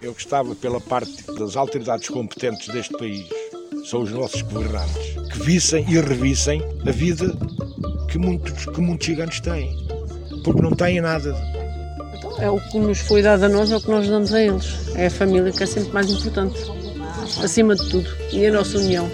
Eu 0.00 0.12
gostava, 0.12 0.54
pela 0.54 0.80
parte 0.80 1.22
das 1.38 1.56
autoridades 1.56 2.08
competentes 2.08 2.68
deste 2.68 2.96
país, 2.96 3.26
são 3.84 4.02
os 4.02 4.12
nossos 4.12 4.42
governantes, 4.42 5.14
que 5.32 5.42
vissem 5.42 5.84
e 5.88 6.00
revissem 6.00 6.62
a 6.86 6.90
vida 6.90 7.34
que 8.10 8.18
muitos, 8.18 8.66
que 8.66 8.80
muitos 8.80 9.06
gigantes 9.06 9.40
têm, 9.40 9.76
porque 10.44 10.60
não 10.60 10.72
têm 10.72 11.00
nada. 11.00 11.34
É 12.38 12.50
o 12.50 12.60
que 12.70 12.78
nos 12.78 12.98
foi 12.98 13.22
dado 13.22 13.44
a 13.44 13.48
nós, 13.48 13.72
é 13.72 13.76
o 13.76 13.80
que 13.80 13.90
nós 13.90 14.06
damos 14.08 14.34
a 14.34 14.42
eles. 14.42 14.94
É 14.94 15.06
a 15.06 15.10
família 15.10 15.50
que 15.50 15.62
é 15.62 15.66
sempre 15.66 15.92
mais 15.92 16.10
importante, 16.10 16.58
acima 17.42 17.74
de 17.74 17.88
tudo, 17.88 18.08
e 18.32 18.46
a 18.46 18.52
nossa 18.52 18.78
união. 18.78 19.10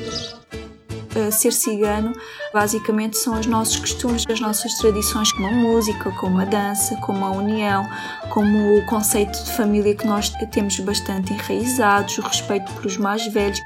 Ser 1.31 1.53
cigano 1.53 2.13
basicamente 2.53 3.17
são 3.19 3.39
os 3.39 3.47
nossos 3.47 3.77
costumes, 3.77 4.25
as 4.29 4.41
nossas 4.41 4.75
tradições, 4.75 5.33
como 5.33 5.47
a 5.47 5.53
música, 5.53 6.11
como 6.13 6.41
a 6.41 6.45
dança, 6.45 6.97
como 6.97 7.25
a 7.25 7.31
união, 7.31 7.89
como 8.31 8.77
o 8.77 8.87
conceito 8.87 9.43
de 9.45 9.53
família 9.53 9.95
que 9.95 10.07
nós 10.07 10.31
temos 10.51 10.79
bastante 10.81 11.33
enraizados, 11.33 12.19
o 12.19 12.23
respeito 12.23 12.73
pelos 12.73 12.97
mais 12.97 13.27
velhos. 13.27 13.61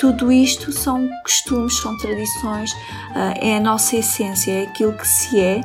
Tudo 0.00 0.30
isto 0.30 0.72
são 0.72 1.08
costumes, 1.22 1.78
são 1.78 1.96
tradições, 1.98 2.70
ah, 3.14 3.34
é 3.40 3.56
a 3.56 3.60
nossa 3.60 3.96
essência, 3.96 4.52
é 4.52 4.62
aquilo 4.64 4.92
que 4.92 5.06
se 5.06 5.40
é 5.40 5.60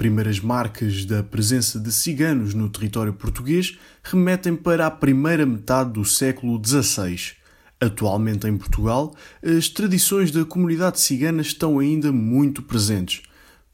primeiras 0.00 0.40
marcas 0.40 1.04
da 1.04 1.22
presença 1.22 1.78
de 1.78 1.92
ciganos 1.92 2.54
no 2.54 2.70
território 2.70 3.12
português 3.12 3.78
remetem 4.02 4.56
para 4.56 4.86
a 4.86 4.90
primeira 4.90 5.44
metade 5.44 5.92
do 5.92 6.06
século 6.06 6.58
XVI. 6.64 7.32
Atualmente 7.78 8.48
em 8.48 8.56
Portugal, 8.56 9.14
as 9.44 9.68
tradições 9.68 10.30
da 10.30 10.42
comunidade 10.42 10.98
cigana 10.98 11.42
estão 11.42 11.78
ainda 11.78 12.10
muito 12.10 12.62
presentes. 12.62 13.20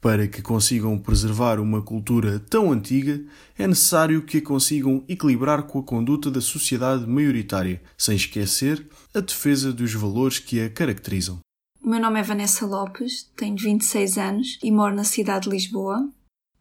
Para 0.00 0.26
que 0.26 0.42
consigam 0.42 0.98
preservar 0.98 1.60
uma 1.60 1.80
cultura 1.80 2.40
tão 2.40 2.72
antiga, 2.72 3.22
é 3.56 3.68
necessário 3.68 4.20
que 4.22 4.38
a 4.38 4.42
consigam 4.42 5.04
equilibrar 5.08 5.62
com 5.62 5.78
a 5.78 5.84
conduta 5.84 6.28
da 6.28 6.40
sociedade 6.40 7.06
maioritária, 7.06 7.80
sem 7.96 8.16
esquecer 8.16 8.84
a 9.14 9.20
defesa 9.20 9.72
dos 9.72 9.94
valores 9.94 10.40
que 10.40 10.60
a 10.60 10.68
caracterizam. 10.68 11.38
O 11.86 11.88
meu 11.88 12.00
nome 12.00 12.18
é 12.18 12.22
Vanessa 12.24 12.66
Lopes, 12.66 13.30
tenho 13.36 13.56
26 13.56 14.18
anos 14.18 14.58
e 14.60 14.72
moro 14.72 14.92
na 14.92 15.04
cidade 15.04 15.44
de 15.44 15.50
Lisboa. 15.50 16.10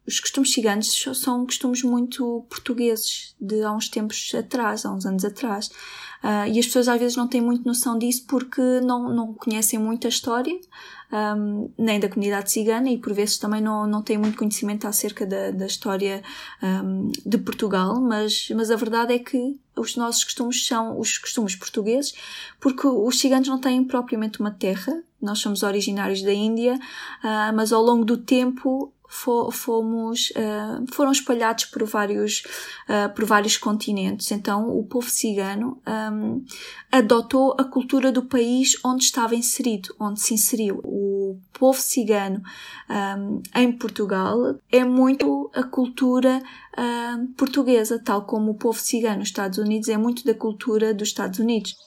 Os 0.06 0.20
costumes 0.20 0.52
ciganos 0.52 1.04
são 1.14 1.44
costumes 1.44 1.82
muito 1.82 2.46
portugueses 2.48 3.34
de 3.40 3.60
há 3.64 3.72
uns 3.72 3.88
tempos 3.88 4.32
atrás, 4.38 4.86
há 4.86 4.92
uns 4.92 5.04
anos 5.04 5.24
atrás. 5.24 5.66
Uh, 6.22 6.46
e 6.52 6.60
as 6.60 6.66
pessoas 6.66 6.86
às 6.86 7.00
vezes 7.00 7.16
não 7.16 7.26
têm 7.26 7.40
muito 7.40 7.66
noção 7.66 7.98
disso 7.98 8.24
porque 8.28 8.60
não, 8.84 9.12
não 9.12 9.34
conhecem 9.34 9.80
muito 9.80 10.06
a 10.06 10.10
história, 10.10 10.56
um, 11.12 11.70
nem 11.76 11.98
da 11.98 12.08
comunidade 12.08 12.50
cigana 12.50 12.88
e 12.88 12.98
por 12.98 13.12
vezes 13.12 13.36
também 13.36 13.60
não, 13.60 13.86
não 13.86 14.02
têm 14.02 14.18
muito 14.18 14.38
conhecimento 14.38 14.86
acerca 14.86 15.26
da, 15.26 15.50
da 15.50 15.66
história 15.66 16.22
um, 16.62 17.10
de 17.24 17.38
Portugal, 17.38 18.00
mas, 18.00 18.48
mas 18.54 18.70
a 18.70 18.76
verdade 18.76 19.12
é 19.12 19.18
que 19.18 19.58
os 19.76 19.94
nossos 19.96 20.24
costumes 20.24 20.66
são 20.66 20.98
os 20.98 21.18
costumes 21.18 21.54
portugueses, 21.54 22.14
porque 22.60 22.86
os 22.86 23.18
ciganos 23.18 23.48
não 23.48 23.60
têm 23.60 23.84
propriamente 23.84 24.40
uma 24.40 24.50
terra, 24.50 25.02
nós 25.26 25.40
somos 25.40 25.62
originários 25.62 26.22
da 26.22 26.32
Índia, 26.32 26.74
uh, 26.74 27.54
mas 27.54 27.72
ao 27.72 27.82
longo 27.82 28.04
do 28.04 28.16
tempo 28.16 28.92
fomos, 29.08 30.30
uh, 30.30 30.84
foram 30.92 31.12
espalhados 31.12 31.66
por 31.66 31.84
vários, 31.84 32.42
uh, 32.88 33.12
por 33.14 33.24
vários 33.24 33.56
continentes. 33.56 34.30
Então, 34.30 34.68
o 34.68 34.84
povo 34.84 35.08
cigano 35.08 35.80
um, 36.12 36.44
adotou 36.90 37.54
a 37.58 37.64
cultura 37.64 38.10
do 38.10 38.24
país 38.24 38.78
onde 38.84 39.04
estava 39.04 39.34
inserido, 39.34 39.94
onde 39.98 40.20
se 40.20 40.34
inseriu. 40.34 40.80
O 40.84 41.38
povo 41.52 41.80
cigano 41.80 42.42
um, 43.18 43.42
em 43.54 43.72
Portugal 43.72 44.56
é 44.70 44.84
muito 44.84 45.50
a 45.54 45.62
cultura 45.62 46.42
uh, 46.76 47.26
portuguesa, 47.34 48.00
tal 48.02 48.24
como 48.24 48.52
o 48.52 48.58
povo 48.58 48.78
cigano 48.78 49.18
nos 49.18 49.28
Estados 49.28 49.58
Unidos 49.58 49.88
é 49.88 49.96
muito 49.96 50.24
da 50.24 50.34
cultura 50.34 50.92
dos 50.92 51.08
Estados 51.08 51.38
Unidos. 51.38 51.85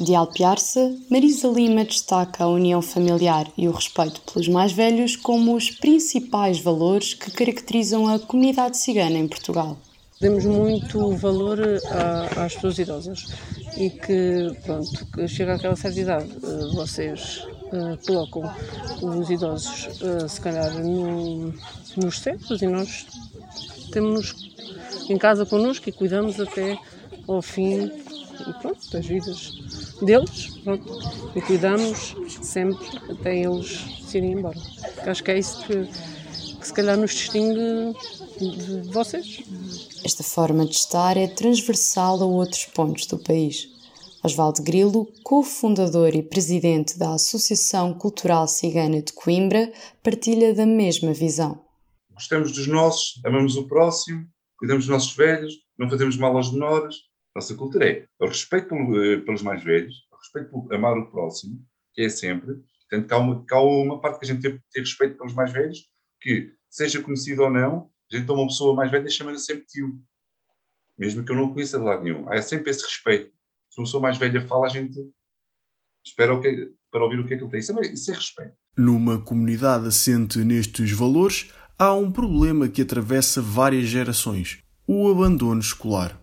De 0.00 0.14
Alpiarça, 0.14 0.96
Marisa 1.10 1.48
Lima 1.48 1.84
destaca 1.84 2.44
a 2.44 2.48
união 2.48 2.80
familiar 2.80 3.50
e 3.58 3.66
o 3.66 3.72
respeito 3.72 4.20
pelos 4.20 4.46
mais 4.46 4.70
velhos 4.70 5.16
como 5.16 5.56
os 5.56 5.72
principais 5.72 6.60
valores 6.60 7.14
que 7.14 7.32
caracterizam 7.32 8.06
a 8.06 8.16
comunidade 8.16 8.76
cigana 8.76 9.18
em 9.18 9.26
Portugal. 9.26 9.76
Demos 10.20 10.44
muito 10.44 11.16
valor 11.16 11.58
a, 11.90 12.44
às 12.44 12.54
pessoas 12.54 12.78
idosas 12.78 13.26
e 13.76 13.90
que, 13.90 14.56
pronto, 14.64 15.04
que 15.06 15.26
chega 15.26 15.56
àquela 15.56 15.74
certa 15.74 15.98
idade, 15.98 16.30
eh, 16.44 16.74
vocês 16.76 17.44
uh, 17.72 17.98
colocam 18.06 18.48
os 19.02 19.28
idosos, 19.28 20.00
uh, 20.00 20.28
se 20.28 20.40
calhar, 20.40 20.72
no, 20.78 21.52
nos 21.96 22.20
centros 22.20 22.62
e 22.62 22.68
nós 22.68 23.04
temos 23.90 24.54
em 25.10 25.18
casa 25.18 25.44
connosco 25.44 25.88
e 25.88 25.92
cuidamos 25.92 26.38
até 26.38 26.78
ao 27.26 27.42
fim 27.42 27.90
pronto, 28.60 28.90
das 28.90 29.06
vidas 29.06 29.52
deles 30.04 30.58
pronto, 30.64 30.86
e 31.34 31.40
cuidamos 31.40 32.16
sempre 32.42 32.86
até 33.10 33.38
eles 33.38 33.84
se 34.02 34.18
irem 34.18 34.32
embora. 34.32 34.58
Acho 35.06 35.24
que 35.24 35.30
é 35.30 35.38
isso 35.38 35.64
que, 35.66 35.86
que 36.58 36.66
se 36.66 36.72
calhar 36.72 36.96
nos 36.96 37.12
distingue 37.12 37.94
de 38.38 38.90
vocês. 38.92 39.42
Esta 40.04 40.22
forma 40.22 40.64
de 40.64 40.74
estar 40.74 41.16
é 41.16 41.26
transversal 41.26 42.22
a 42.22 42.26
outros 42.26 42.64
pontos 42.66 43.06
do 43.06 43.18
país. 43.18 43.68
Osvaldo 44.22 44.62
Grilo, 44.62 45.06
cofundador 45.22 46.14
e 46.14 46.22
presidente 46.22 46.98
da 46.98 47.14
Associação 47.14 47.94
Cultural 47.94 48.48
Cigana 48.48 49.00
de 49.00 49.12
Coimbra, 49.12 49.72
partilha 50.02 50.52
da 50.52 50.66
mesma 50.66 51.12
visão. 51.12 51.64
Gostamos 52.12 52.50
dos 52.50 52.66
nossos, 52.66 53.20
amamos 53.24 53.56
o 53.56 53.68
próximo, 53.68 54.26
cuidamos 54.58 54.86
dos 54.86 54.92
nossos 54.92 55.14
velhos, 55.14 55.54
não 55.78 55.88
fazemos 55.88 56.16
mal 56.16 56.36
aos 56.36 56.52
menores, 56.52 56.96
nossa 57.34 57.54
cultura 57.54 57.88
é 57.88 58.06
o 58.20 58.26
respeito 58.26 58.74
eh, 58.74 59.20
pelos 59.20 59.42
mais 59.42 59.62
velhos, 59.62 59.94
o 60.12 60.16
respeito 60.16 60.50
por 60.50 60.74
amar 60.74 60.96
o 60.96 61.10
próximo, 61.10 61.64
que 61.94 62.02
é 62.02 62.08
sempre. 62.08 62.54
Portanto, 62.88 63.06
que 63.06 63.14
há 63.14 63.18
uma, 63.18 63.46
que 63.46 63.54
há 63.54 63.60
uma 63.60 64.00
parte 64.00 64.18
que 64.18 64.24
a 64.24 64.28
gente 64.28 64.42
tem 64.42 64.56
que 64.56 64.64
ter 64.72 64.80
respeito 64.80 65.16
pelos 65.16 65.34
mais 65.34 65.52
velhos, 65.52 65.88
que, 66.20 66.52
seja 66.70 67.02
conhecido 67.02 67.42
ou 67.42 67.50
não, 67.50 67.90
a 68.10 68.16
gente 68.16 68.26
toma 68.26 68.42
uma 68.42 68.48
pessoa 68.48 68.74
mais 68.74 68.90
velha 68.90 69.06
e 69.06 69.10
chama-lhe 69.10 69.38
sempre 69.38 69.66
tio. 69.66 70.00
Mesmo 70.98 71.24
que 71.24 71.30
eu 71.30 71.36
não 71.36 71.52
conheça 71.52 71.78
de 71.78 71.84
lado 71.84 72.02
nenhum. 72.02 72.28
Há 72.28 72.42
sempre 72.42 72.70
esse 72.70 72.84
respeito. 72.84 73.30
Se 73.70 73.80
uma 73.80 73.84
pessoa 73.84 74.02
mais 74.02 74.18
velha 74.18 74.46
fala, 74.46 74.66
a 74.66 74.70
gente 74.70 74.98
espera 76.04 76.34
o 76.34 76.40
que, 76.40 76.72
para 76.90 77.04
ouvir 77.04 77.20
o 77.20 77.26
que 77.26 77.34
é 77.34 77.36
que 77.36 77.44
ele 77.44 77.50
tem. 77.50 77.60
Isso 77.60 77.78
é, 77.78 77.92
isso 77.92 78.10
é 78.10 78.14
respeito. 78.14 78.52
Numa 78.76 79.20
comunidade 79.20 79.86
assente 79.86 80.38
nestes 80.38 80.90
valores, 80.90 81.52
há 81.78 81.94
um 81.94 82.10
problema 82.10 82.68
que 82.68 82.82
atravessa 82.82 83.40
várias 83.40 83.86
gerações: 83.86 84.58
o 84.86 85.10
abandono 85.10 85.60
escolar. 85.60 86.20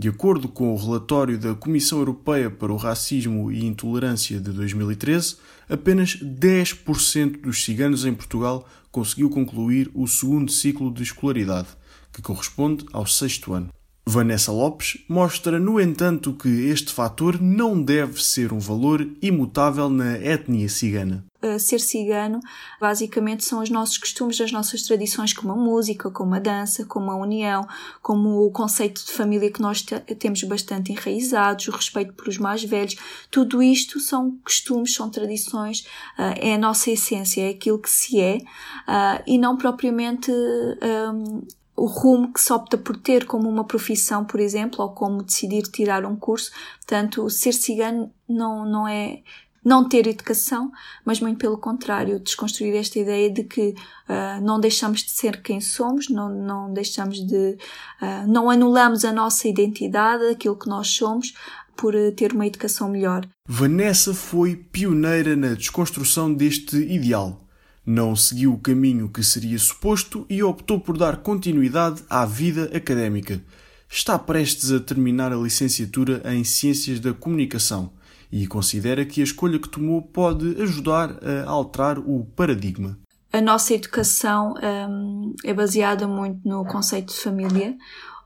De 0.00 0.08
acordo 0.08 0.48
com 0.48 0.72
o 0.72 0.76
relatório 0.76 1.36
da 1.36 1.56
Comissão 1.56 1.98
Europeia 1.98 2.48
para 2.48 2.72
o 2.72 2.76
Racismo 2.76 3.50
e 3.50 3.64
Intolerância 3.64 4.38
de 4.38 4.52
2013, 4.52 5.38
apenas 5.68 6.16
10% 6.22 7.40
dos 7.40 7.64
ciganos 7.64 8.04
em 8.04 8.14
Portugal 8.14 8.64
conseguiu 8.92 9.28
concluir 9.28 9.90
o 9.92 10.06
segundo 10.06 10.52
ciclo 10.52 10.94
de 10.94 11.02
escolaridade, 11.02 11.66
que 12.12 12.22
corresponde 12.22 12.86
ao 12.92 13.06
sexto 13.06 13.52
ano. 13.52 13.70
Vanessa 14.08 14.50
Lopes 14.50 15.04
mostra, 15.06 15.58
no 15.60 15.78
entanto, 15.78 16.32
que 16.32 16.48
este 16.48 16.94
fator 16.94 17.38
não 17.38 17.80
deve 17.80 18.24
ser 18.24 18.54
um 18.54 18.58
valor 18.58 19.06
imutável 19.20 19.90
na 19.90 20.16
etnia 20.18 20.66
cigana. 20.70 21.26
ser 21.58 21.78
cigano, 21.78 22.40
basicamente, 22.80 23.44
são 23.44 23.62
os 23.62 23.68
nossos 23.68 23.98
costumes, 23.98 24.40
as 24.40 24.50
nossas 24.50 24.82
tradições, 24.82 25.34
como 25.34 25.52
a 25.52 25.56
música, 25.56 26.10
como 26.10 26.34
a 26.34 26.38
dança, 26.38 26.86
como 26.86 27.10
a 27.10 27.16
união, 27.16 27.68
como 28.00 28.46
o 28.46 28.50
conceito 28.50 29.04
de 29.04 29.12
família 29.12 29.52
que 29.52 29.60
nós 29.60 29.84
temos 30.18 30.42
bastante 30.44 30.90
enraizados, 30.90 31.68
o 31.68 31.70
respeito 31.70 32.14
pelos 32.14 32.38
mais 32.38 32.64
velhos. 32.64 32.96
Tudo 33.30 33.62
isto 33.62 34.00
são 34.00 34.38
costumes, 34.42 34.94
são 34.94 35.10
tradições, 35.10 35.80
uh, 36.18 36.32
é 36.40 36.54
a 36.54 36.58
nossa 36.58 36.90
essência, 36.90 37.42
é 37.42 37.50
aquilo 37.50 37.78
que 37.78 37.90
se 37.90 38.18
é, 38.18 38.38
uh, 38.38 39.22
e 39.26 39.36
não 39.36 39.54
propriamente 39.54 40.32
um, 40.32 41.42
o 41.78 41.86
rumo 41.86 42.32
que 42.32 42.40
se 42.40 42.52
opta 42.52 42.76
por 42.76 42.96
ter 42.96 43.24
como 43.24 43.48
uma 43.48 43.64
profissão, 43.64 44.24
por 44.24 44.40
exemplo, 44.40 44.82
ou 44.82 44.90
como 44.90 45.22
decidir 45.22 45.62
tirar 45.62 46.04
um 46.04 46.16
curso. 46.16 46.50
Portanto, 46.78 47.30
ser 47.30 47.52
cigano 47.52 48.12
não, 48.28 48.64
não 48.64 48.88
é 48.88 49.22
não 49.64 49.86
ter 49.86 50.06
educação, 50.06 50.72
mas 51.04 51.20
muito 51.20 51.38
pelo 51.38 51.58
contrário, 51.58 52.18
desconstruir 52.20 52.74
esta 52.74 52.98
ideia 52.98 53.30
de 53.30 53.44
que 53.44 53.74
uh, 54.08 54.42
não 54.42 54.58
deixamos 54.58 55.02
de 55.02 55.10
ser 55.10 55.42
quem 55.42 55.60
somos, 55.60 56.08
não, 56.08 56.28
não 56.28 56.72
deixamos 56.72 57.18
de. 57.24 57.58
Uh, 58.00 58.26
não 58.26 58.48
anulamos 58.48 59.04
a 59.04 59.12
nossa 59.12 59.46
identidade, 59.46 60.24
aquilo 60.26 60.56
que 60.56 60.68
nós 60.68 60.88
somos, 60.88 61.34
por 61.76 61.94
ter 62.16 62.32
uma 62.32 62.46
educação 62.46 62.88
melhor. 62.88 63.26
Vanessa 63.46 64.14
foi 64.14 64.56
pioneira 64.56 65.36
na 65.36 65.54
desconstrução 65.54 66.32
deste 66.32 66.76
ideal. 66.76 67.47
Não 67.90 68.14
seguiu 68.14 68.52
o 68.52 68.58
caminho 68.58 69.08
que 69.08 69.22
seria 69.22 69.58
suposto 69.58 70.26
e 70.28 70.42
optou 70.42 70.78
por 70.78 70.98
dar 70.98 71.16
continuidade 71.16 72.04
à 72.10 72.26
vida 72.26 72.64
académica. 72.76 73.40
Está 73.88 74.18
prestes 74.18 74.70
a 74.70 74.78
terminar 74.78 75.32
a 75.32 75.36
licenciatura 75.36 76.20
em 76.26 76.44
Ciências 76.44 77.00
da 77.00 77.14
Comunicação 77.14 77.90
e 78.30 78.46
considera 78.46 79.06
que 79.06 79.22
a 79.22 79.24
escolha 79.24 79.58
que 79.58 79.70
tomou 79.70 80.02
pode 80.02 80.60
ajudar 80.60 81.18
a 81.24 81.48
alterar 81.48 81.98
o 81.98 82.26
paradigma. 82.36 82.98
A 83.32 83.40
nossa 83.40 83.72
educação 83.72 84.52
um, 84.62 85.34
é 85.42 85.54
baseada 85.54 86.06
muito 86.06 86.46
no 86.46 86.66
conceito 86.66 87.14
de 87.14 87.18
família, 87.18 87.74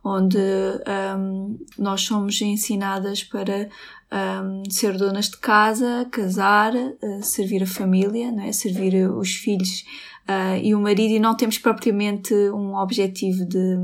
onde 0.04 0.38
um, 0.38 1.58
nós 1.78 2.02
somos 2.02 2.40
ensinadas 2.40 3.22
para 3.22 3.68
um, 4.12 4.70
ser 4.70 4.96
donas 4.96 5.30
de 5.30 5.36
casa, 5.38 6.06
casar, 6.10 6.74
uh, 6.74 7.22
servir 7.22 7.62
a 7.62 7.66
família, 7.66 8.30
não 8.30 8.42
é? 8.42 8.52
servir 8.52 9.08
os 9.10 9.30
filhos 9.30 9.84
uh, 10.28 10.58
e 10.60 10.74
o 10.74 10.80
marido, 10.80 11.14
e 11.14 11.20
não 11.20 11.36
temos 11.36 11.56
propriamente 11.56 12.34
um 12.34 12.74
objetivo 12.74 13.46
de 13.46 13.76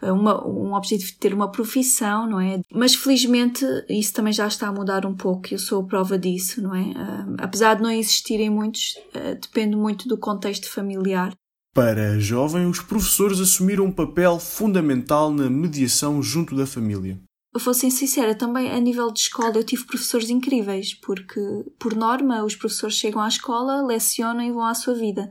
uh, 0.00 0.12
uma, 0.12 0.46
um 0.46 0.74
objetivo 0.74 1.10
de 1.10 1.18
ter 1.18 1.34
uma 1.34 1.50
profissão, 1.50 2.26
não 2.26 2.40
é? 2.40 2.60
Mas 2.72 2.94
felizmente 2.94 3.64
isso 3.88 4.14
também 4.14 4.32
já 4.32 4.46
está 4.46 4.68
a 4.68 4.72
mudar 4.72 5.04
um 5.04 5.14
pouco. 5.14 5.48
Eu 5.52 5.58
sou 5.58 5.84
prova 5.84 6.18
disso, 6.18 6.62
não 6.62 6.74
é? 6.74 6.92
apesar 7.38 7.74
de 7.74 7.82
não 7.82 7.90
existirem 7.90 8.48
muitos, 8.48 8.94
depende 9.40 9.76
muito 9.76 10.08
do 10.08 10.16
contexto 10.16 10.70
familiar. 10.70 11.32
Para 11.74 12.12
a 12.12 12.18
jovem, 12.18 12.66
os 12.66 12.80
professores 12.80 13.40
assumiram 13.40 13.86
um 13.86 13.92
papel 13.92 14.38
fundamental 14.38 15.32
na 15.32 15.48
mediação 15.48 16.22
junto 16.22 16.54
da 16.54 16.66
família 16.66 17.18
ser 17.60 17.90
sincera, 17.90 18.34
também 18.34 18.70
a 18.70 18.80
nível 18.80 19.10
de 19.10 19.20
escola 19.20 19.52
eu 19.56 19.64
tive 19.64 19.84
professores 19.84 20.30
incríveis, 20.30 20.94
porque, 20.94 21.40
por 21.78 21.94
norma, 21.94 22.44
os 22.44 22.56
professores 22.56 22.96
chegam 22.96 23.20
à 23.20 23.28
escola, 23.28 23.82
lecionam 23.82 24.42
e 24.42 24.50
vão 24.50 24.64
à 24.64 24.74
sua 24.74 24.94
vida. 24.94 25.28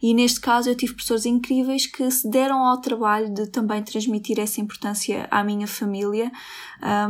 E 0.00 0.14
neste 0.14 0.40
caso 0.40 0.70
eu 0.70 0.76
tive 0.76 0.94
professores 0.94 1.26
incríveis 1.26 1.86
que 1.86 2.08
se 2.10 2.28
deram 2.30 2.64
ao 2.64 2.80
trabalho 2.80 3.32
de 3.32 3.48
também 3.48 3.82
transmitir 3.82 4.38
essa 4.38 4.60
importância 4.60 5.26
à 5.30 5.42
minha 5.42 5.66
família 5.66 6.30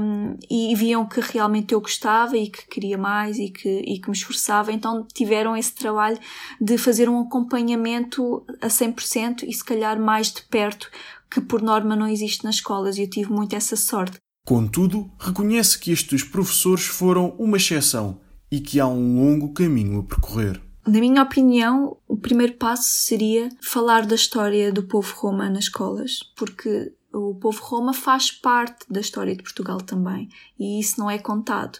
um, 0.00 0.37
e 0.50 0.75
viam 0.75 1.06
que 1.06 1.20
realmente 1.20 1.75
eu 1.75 1.81
gostava 1.81 2.37
e 2.37 2.49
que 2.49 2.66
queria 2.66 2.96
mais 2.96 3.38
e 3.38 3.50
que, 3.50 3.69
e 3.69 4.00
que 4.00 4.08
me 4.08 4.16
esforçava, 4.16 4.72
então 4.72 5.06
tiveram 5.12 5.56
esse 5.56 5.75
trabalho 5.75 6.19
de 6.60 6.78
fazer 6.78 7.08
um 7.08 7.20
acompanhamento 7.20 8.44
a 8.60 8.69
100% 8.69 9.44
e 9.46 9.52
se 9.52 9.64
calhar 9.64 10.00
mais 10.00 10.32
de 10.32 10.43
perto 10.43 10.90
que 11.31 11.43
por 11.43 11.60
norma 11.60 11.94
não 11.94 12.08
existe 12.08 12.43
nas 12.43 12.56
escolas 12.56 12.96
e 12.96 13.02
eu 13.02 13.10
tive 13.10 13.31
muito 13.31 13.55
essa 13.55 13.76
sorte. 13.76 14.19
Contudo, 14.49 15.11
reconhece 15.19 15.79
que 15.79 15.93
estes 15.93 16.23
professores 16.23 16.87
foram 16.87 17.37
uma 17.39 17.59
exceção 17.59 18.19
e 18.50 18.59
que 18.59 18.81
há 18.81 18.87
um 18.87 19.23
longo 19.23 19.53
caminho 19.53 20.00
a 20.00 20.03
percorrer. 20.03 20.59
Na 20.87 21.00
minha 21.00 21.23
opinião, 21.23 21.99
o 22.09 22.17
primeiro 22.17 22.55
passo 22.55 22.89
seria 22.89 23.50
falar 23.61 24.06
da 24.06 24.15
história 24.15 24.73
do 24.73 24.83
povo 24.83 25.15
Roma 25.17 25.50
nas 25.50 25.65
escolas, 25.65 26.21
porque 26.35 26.95
o 27.12 27.35
povo 27.35 27.62
Roma 27.62 27.93
faz 27.93 28.31
parte 28.31 28.91
da 28.91 29.00
história 29.00 29.37
de 29.37 29.43
Portugal 29.43 29.83
também 29.83 30.31
e 30.59 30.81
isso 30.81 30.99
não 30.99 31.11
é 31.11 31.19
contado 31.19 31.79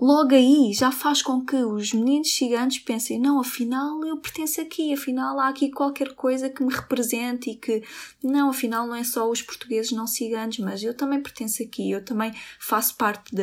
logo 0.00 0.34
aí 0.34 0.72
já 0.72 0.90
faz 0.90 1.22
com 1.22 1.44
que 1.44 1.56
os 1.56 1.92
meninos 1.92 2.34
ciganos 2.34 2.78
pensem: 2.78 3.20
não, 3.20 3.40
afinal 3.40 4.04
eu 4.04 4.16
pertenço 4.16 4.60
aqui, 4.60 4.92
afinal 4.92 5.38
há 5.38 5.48
aqui 5.48 5.70
qualquer 5.70 6.14
coisa 6.14 6.48
que 6.48 6.64
me 6.64 6.72
represente 6.72 7.50
e 7.50 7.54
que, 7.56 7.82
não, 8.22 8.50
afinal 8.50 8.86
não 8.86 8.94
é 8.94 9.04
só 9.04 9.30
os 9.30 9.42
portugueses 9.42 9.92
não 9.92 10.06
ciganos, 10.06 10.58
mas 10.58 10.82
eu 10.82 10.94
também 10.94 11.22
pertenço 11.22 11.62
aqui, 11.62 11.90
eu 11.90 12.04
também 12.04 12.32
faço 12.58 12.96
parte 12.96 13.34
da, 13.34 13.42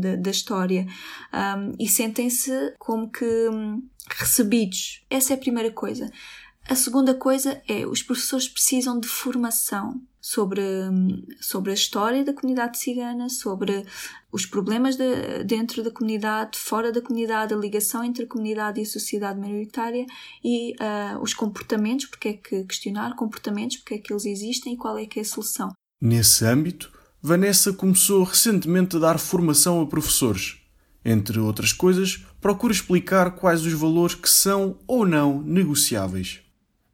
da, 0.00 0.16
da 0.16 0.30
história. 0.30 0.86
Um, 1.32 1.72
e 1.78 1.88
sentem-se 1.88 2.74
como 2.78 3.10
que 3.10 3.48
hum, 3.48 3.82
recebidos. 4.10 5.04
Essa 5.10 5.32
é 5.32 5.36
a 5.36 5.40
primeira 5.40 5.70
coisa. 5.70 6.10
A 6.68 6.74
segunda 6.74 7.14
coisa 7.14 7.62
é 7.68 7.86
os 7.86 8.02
professores 8.02 8.48
precisam 8.48 8.98
de 8.98 9.06
formação 9.06 10.02
sobre, 10.20 10.60
sobre 11.40 11.70
a 11.70 11.74
história 11.74 12.24
da 12.24 12.32
comunidade 12.32 12.76
cigana, 12.78 13.28
sobre 13.28 13.86
os 14.32 14.44
problemas 14.44 14.96
de, 14.96 15.44
dentro 15.44 15.84
da 15.84 15.92
comunidade, 15.92 16.58
fora 16.58 16.90
da 16.90 17.00
comunidade, 17.00 17.54
a 17.54 17.56
ligação 17.56 18.02
entre 18.02 18.24
a 18.24 18.26
comunidade 18.26 18.80
e 18.80 18.82
a 18.82 18.86
sociedade 18.86 19.38
maioritária 19.38 20.04
e 20.42 20.72
uh, 20.72 21.22
os 21.22 21.32
comportamentos, 21.32 22.06
porque 22.06 22.28
é 22.30 22.32
que 22.32 22.64
questionar 22.64 23.14
comportamentos, 23.14 23.76
porque 23.76 23.94
é 23.94 23.98
que 23.98 24.12
eles 24.12 24.26
existem 24.26 24.74
e 24.74 24.76
qual 24.76 24.98
é 24.98 25.06
que 25.06 25.20
é 25.20 25.22
a 25.22 25.24
solução. 25.24 25.70
Nesse 26.02 26.44
âmbito, 26.44 26.90
Vanessa 27.22 27.72
começou 27.72 28.24
recentemente 28.24 28.96
a 28.96 28.98
dar 28.98 29.18
formação 29.20 29.80
a 29.80 29.86
professores. 29.86 30.56
Entre 31.04 31.38
outras 31.38 31.72
coisas, 31.72 32.26
procura 32.40 32.72
explicar 32.72 33.36
quais 33.36 33.64
os 33.64 33.72
valores 33.72 34.16
que 34.16 34.28
são 34.28 34.76
ou 34.88 35.06
não 35.06 35.40
negociáveis 35.40 36.44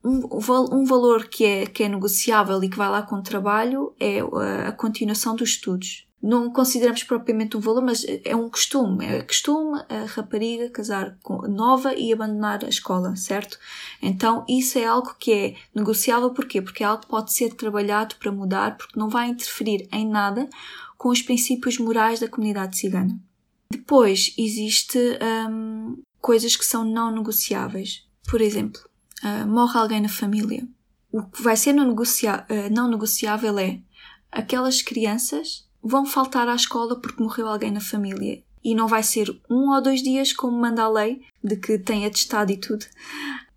um, 0.04 0.28
um 0.72 0.84
valor 0.84 1.28
que 1.28 1.44
é, 1.44 1.66
que 1.66 1.82
é 1.82 1.88
negociável 1.88 2.62
e 2.62 2.68
que 2.68 2.76
vai 2.76 2.88
lá 2.88 3.02
com 3.02 3.16
o 3.16 3.22
trabalho 3.22 3.94
é 4.00 4.20
a 4.66 4.72
continuação 4.72 5.36
dos 5.36 5.50
estudos. 5.50 6.06
Não 6.22 6.52
consideramos 6.52 7.02
propriamente 7.02 7.56
um 7.56 7.60
valor, 7.60 7.82
mas 7.82 8.06
é 8.24 8.36
um 8.36 8.48
costume. 8.48 9.04
É 9.04 9.22
costume 9.22 9.80
a 9.88 10.04
rapariga 10.04 10.70
casar 10.70 11.18
com, 11.20 11.42
nova 11.48 11.94
e 11.94 12.12
abandonar 12.12 12.64
a 12.64 12.68
escola, 12.68 13.16
certo? 13.16 13.58
Então, 14.00 14.44
isso 14.48 14.78
é 14.78 14.84
algo 14.84 15.16
que 15.18 15.32
é 15.32 15.54
negociável. 15.74 16.30
Porquê? 16.30 16.62
Porque 16.62 16.84
é 16.84 16.86
algo 16.86 17.02
que 17.02 17.08
pode 17.08 17.32
ser 17.32 17.54
trabalhado 17.54 18.14
para 18.16 18.30
mudar, 18.30 18.76
porque 18.76 18.98
não 18.98 19.08
vai 19.08 19.30
interferir 19.30 19.88
em 19.92 20.08
nada 20.08 20.48
com 20.96 21.08
os 21.08 21.20
princípios 21.20 21.76
morais 21.78 22.20
da 22.20 22.28
comunidade 22.28 22.78
cigana. 22.78 23.18
Depois, 23.68 24.32
existe 24.38 24.98
hum, 25.50 26.00
coisas 26.20 26.54
que 26.54 26.64
são 26.64 26.84
não 26.84 27.10
negociáveis. 27.12 28.06
Por 28.28 28.40
exemplo, 28.40 28.80
uh, 29.22 29.46
morre 29.46 29.78
alguém 29.78 30.00
na 30.00 30.08
família. 30.08 30.66
O 31.10 31.22
que 31.22 31.42
vai 31.42 31.56
ser 31.56 31.72
não, 31.72 31.86
negocia 31.86 32.46
uh, 32.48 32.72
não 32.72 32.88
negociável 32.88 33.58
é 33.58 33.80
aquelas 34.30 34.80
crianças 34.80 35.66
vão 35.82 36.06
faltar 36.06 36.48
à 36.48 36.54
escola 36.54 36.98
porque 36.98 37.22
morreu 37.22 37.48
alguém 37.48 37.70
na 37.70 37.80
família. 37.80 38.42
E 38.64 38.74
não 38.74 38.86
vai 38.86 39.02
ser 39.02 39.28
um 39.50 39.70
ou 39.74 39.82
dois 39.82 40.02
dias, 40.02 40.32
como 40.32 40.56
manda 40.56 40.84
a 40.84 40.88
lei, 40.88 41.22
de 41.42 41.56
que 41.56 41.78
tem 41.78 42.06
atestado 42.06 42.52
e 42.52 42.56
tudo. 42.56 42.86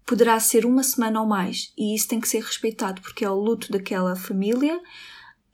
Poderá 0.04 0.40
ser 0.40 0.66
uma 0.66 0.82
semana 0.82 1.22
ou 1.22 1.28
mais. 1.28 1.72
E 1.78 1.96
isso 1.96 2.08
tem 2.08 2.20
que 2.20 2.28
ser 2.28 2.42
respeitado, 2.42 3.02
porque 3.02 3.24
é 3.24 3.30
o 3.30 3.40
luto 3.40 3.72
daquela 3.72 4.16
família 4.16 4.82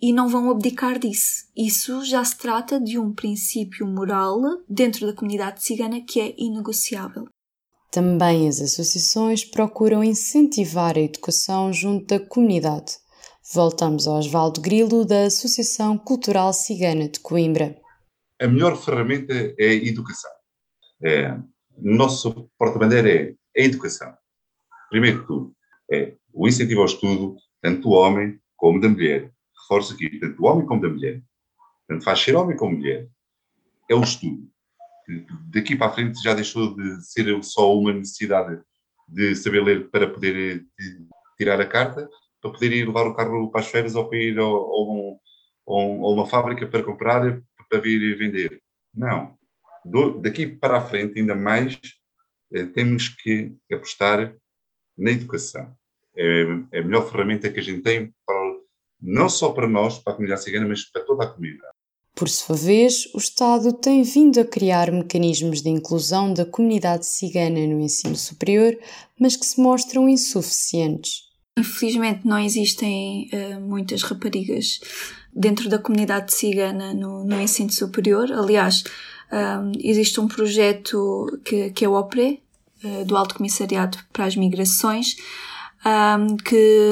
e 0.01 0.11
não 0.13 0.27
vão 0.27 0.49
abdicar 0.49 0.97
disso. 0.97 1.45
Isso 1.55 2.03
já 2.03 2.23
se 2.23 2.37
trata 2.37 2.79
de 2.79 2.97
um 2.97 3.13
princípio 3.13 3.85
moral 3.85 4.41
dentro 4.67 5.05
da 5.05 5.13
comunidade 5.13 5.63
cigana 5.63 6.01
que 6.01 6.19
é 6.19 6.33
inegociável. 6.37 7.27
Também 7.91 8.47
as 8.47 8.61
associações 8.61 9.43
procuram 9.43 10.01
incentivar 10.01 10.95
a 10.95 11.01
educação 11.01 11.73
junto 11.73 12.05
da 12.05 12.25
comunidade. 12.25 12.93
Voltamos 13.53 14.07
ao 14.07 14.17
Osvaldo 14.17 14.61
Grilo, 14.61 15.03
da 15.03 15.25
Associação 15.25 15.97
Cultural 15.97 16.53
Cigana 16.53 17.09
de 17.09 17.19
Coimbra. 17.19 17.77
A 18.41 18.47
melhor 18.47 18.77
ferramenta 18.77 19.33
é 19.33 19.67
a 19.67 19.73
educação. 19.73 20.31
É, 21.03 21.37
nosso 21.77 22.49
porta-bandeira 22.57 23.11
é 23.11 23.61
a 23.61 23.65
educação. 23.65 24.15
Primeiro 24.89 25.21
que 25.21 25.27
tudo, 25.27 25.53
é 25.91 26.15
o 26.31 26.47
incentivo 26.47 26.79
ao 26.79 26.85
estudo, 26.85 27.35
tanto 27.61 27.81
do 27.81 27.89
homem 27.89 28.39
como 28.55 28.79
da 28.79 28.87
mulher. 28.87 29.33
Reforço 29.63 29.95
aqui, 29.95 30.17
tanto 30.17 30.37
do 30.37 30.45
homem 30.45 30.65
como 30.65 30.79
da 30.79 30.87
mulher. 30.87 31.21
Tanto 31.89 32.05
faz 32.05 32.21
ser 32.21 32.37
homem 32.37 32.55
como 32.55 32.77
mulher. 32.77 33.09
É 33.89 33.95
o 33.95 34.01
estudo 34.01 34.49
daqui 35.53 35.75
para 35.75 35.87
a 35.87 35.93
frente 35.93 36.21
já 36.21 36.33
deixou 36.33 36.75
de 36.75 37.05
ser 37.05 37.43
só 37.43 37.75
uma 37.75 37.93
necessidade 37.93 38.61
de 39.07 39.35
saber 39.35 39.63
ler 39.63 39.89
para 39.89 40.07
poder 40.07 40.65
eh, 40.79 40.83
tirar 41.37 41.59
a 41.59 41.65
carta, 41.65 42.09
para 42.41 42.51
poder 42.51 42.71
ir 42.71 42.85
levar 42.85 43.07
o 43.07 43.15
carro 43.15 43.51
para 43.51 43.61
as 43.61 43.67
feiras 43.67 43.95
ou 43.95 44.07
para 44.07 44.17
ir 44.17 44.39
a, 44.39 44.45
um, 44.45 45.17
uma 45.67 46.27
fábrica 46.27 46.65
para 46.67 46.83
comprar, 46.83 47.41
para 47.69 47.79
vir 47.79 48.17
vender. 48.17 48.61
Não. 48.93 49.37
Do, 49.83 50.19
daqui 50.19 50.47
para 50.47 50.77
a 50.77 50.81
frente, 50.81 51.19
ainda 51.19 51.35
mais, 51.35 51.79
eh, 52.53 52.65
temos 52.65 53.09
que 53.09 53.55
apostar 53.71 54.35
na 54.97 55.11
educação. 55.11 55.75
É, 56.15 56.43
é, 56.71 56.79
a 56.79 56.83
melhor 56.83 57.09
ferramenta 57.09 57.49
que 57.49 57.59
a 57.59 57.63
gente 57.63 57.81
tem, 57.81 58.13
para, 58.25 58.35
não 59.01 59.29
só 59.29 59.51
para 59.51 59.67
nós, 59.67 59.99
para 59.99 60.13
a 60.13 60.15
comunidade 60.15 60.43
cigana, 60.43 60.67
mas 60.67 60.83
para 60.83 61.03
toda 61.03 61.23
a 61.23 61.27
comunidade. 61.27 61.73
Por 62.15 62.29
sua 62.29 62.55
vez, 62.55 63.07
o 63.13 63.17
Estado 63.17 63.73
tem 63.73 64.03
vindo 64.03 64.39
a 64.39 64.45
criar 64.45 64.91
mecanismos 64.91 65.61
de 65.61 65.69
inclusão 65.69 66.33
da 66.33 66.45
comunidade 66.45 67.05
cigana 67.05 67.65
no 67.67 67.79
ensino 67.79 68.15
superior, 68.15 68.77
mas 69.19 69.35
que 69.35 69.45
se 69.45 69.59
mostram 69.59 70.07
insuficientes. 70.07 71.23
Infelizmente, 71.57 72.27
não 72.27 72.39
existem 72.39 73.29
uh, 73.33 73.59
muitas 73.61 74.03
raparigas 74.03 74.79
dentro 75.33 75.69
da 75.69 75.79
comunidade 75.79 76.33
cigana 76.33 76.93
no, 76.93 77.23
no 77.23 77.41
ensino 77.41 77.71
superior. 77.71 78.31
Aliás, 78.31 78.83
Um, 79.33 79.71
existe 79.79 80.19
um 80.19 80.27
projeto 80.27 81.39
que, 81.45 81.69
que 81.71 81.85
é 81.85 81.87
o 81.87 81.93
OPRE, 81.93 82.41
uh, 82.83 83.05
do 83.05 83.15
Alto 83.15 83.35
Comissariado 83.35 83.97
para 84.11 84.25
as 84.25 84.35
Migrações, 84.35 85.15
um, 85.85 86.37
que, 86.37 86.91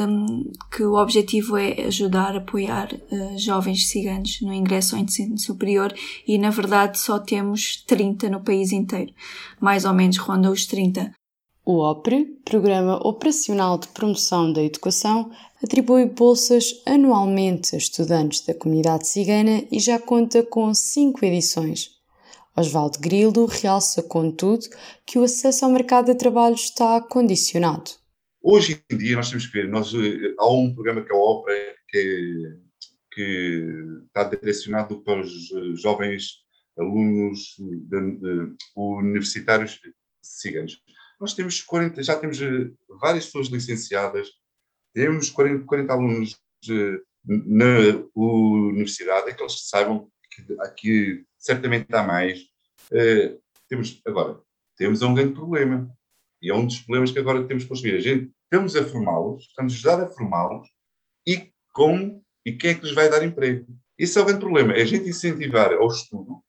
que 0.74 0.82
o 0.82 0.94
objetivo 0.94 1.56
é 1.56 1.86
ajudar, 1.86 2.36
apoiar 2.36 2.92
uh, 2.92 3.38
jovens 3.38 3.88
ciganos 3.88 4.40
no 4.40 4.52
ingresso 4.52 4.96
ao 4.96 5.02
ensino 5.02 5.38
superior 5.38 5.94
e, 6.26 6.38
na 6.38 6.50
verdade, 6.50 6.98
só 6.98 7.18
temos 7.18 7.84
30 7.86 8.28
no 8.28 8.40
país 8.40 8.72
inteiro. 8.72 9.12
Mais 9.60 9.84
ou 9.84 9.92
menos 9.94 10.16
ronda 10.16 10.50
os 10.50 10.66
30. 10.66 11.12
O 11.64 11.78
OPRE, 11.78 12.24
Programa 12.44 12.96
Operacional 13.06 13.78
de 13.78 13.86
Promoção 13.88 14.52
da 14.52 14.62
Educação, 14.62 15.30
atribui 15.62 16.06
bolsas 16.06 16.82
anualmente 16.86 17.74
a 17.74 17.78
estudantes 17.78 18.40
da 18.44 18.54
comunidade 18.54 19.06
cigana 19.06 19.62
e 19.70 19.78
já 19.78 19.98
conta 19.98 20.42
com 20.42 20.74
cinco 20.74 21.24
edições. 21.24 21.90
Osvaldo 22.56 22.98
Grilo 22.98 23.46
realça, 23.46 24.02
contudo, 24.02 24.66
que 25.06 25.18
o 25.18 25.22
acesso 25.22 25.64
ao 25.64 25.70
mercado 25.70 26.06
de 26.06 26.16
trabalho 26.16 26.54
está 26.54 27.00
condicionado. 27.00 27.99
Hoje 28.42 28.82
em 28.90 28.96
dia, 28.96 29.16
nós 29.16 29.28
temos 29.28 29.46
que 29.46 29.52
ver, 29.52 29.68
nós, 29.68 29.92
eh, 29.92 30.34
há 30.38 30.50
um 30.50 30.74
programa 30.74 31.04
que 31.04 31.12
é 31.12 31.14
o 31.14 31.18
OPRE, 31.18 31.74
que, 31.86 32.56
que 33.12 33.66
está 34.06 34.24
direcionado 34.24 35.02
para 35.02 35.20
os 35.20 35.52
eh, 35.52 35.74
jovens 35.74 36.42
alunos 36.78 37.54
de, 37.58 38.16
de, 38.16 38.56
universitários 38.74 39.78
ciganos. 40.22 40.82
Nós 41.20 41.34
temos 41.34 41.60
40, 41.60 42.02
já 42.02 42.18
temos 42.18 42.40
eh, 42.40 42.70
várias 42.98 43.26
pessoas 43.26 43.48
licenciadas, 43.48 44.30
temos 44.94 45.28
40, 45.28 45.66
40 45.66 45.92
alunos 45.92 46.40
na 47.26 47.66
universidade, 48.16 49.28
é 49.28 49.34
que 49.34 49.42
eles 49.42 49.68
saibam 49.68 50.10
que 50.30 50.56
aqui 50.60 51.26
certamente 51.36 51.94
há 51.94 52.02
mais. 52.02 52.40
temos, 53.68 54.00
agora, 54.06 54.40
temos 54.76 55.02
um 55.02 55.14
grande 55.14 55.34
problema 55.34 55.94
e 56.42 56.50
é 56.50 56.54
um 56.54 56.66
dos 56.66 56.78
problemas 56.80 57.10
que 57.10 57.18
agora 57.18 57.44
temos 57.44 57.64
conseguir. 57.64 57.94
A 57.94 58.00
gente 58.00 58.30
estamos 58.44 58.74
a 58.74 58.84
formá-los, 58.84 59.44
estamos 59.44 59.72
a 59.72 59.76
ajudar 59.76 60.04
a 60.04 60.08
formá-los 60.08 60.68
e 61.26 61.52
como 61.72 62.22
e 62.44 62.52
quem 62.52 62.70
é 62.70 62.74
que 62.74 62.84
lhes 62.84 62.94
vai 62.94 63.08
dar 63.08 63.24
emprego. 63.24 63.66
Esse 63.98 64.18
é 64.18 64.22
o 64.22 64.24
grande 64.24 64.40
problema, 64.40 64.72
é 64.72 64.82
a 64.82 64.86
gente 64.86 65.08
incentivar 65.08 65.72
ao 65.72 65.88
estudo 65.88 66.42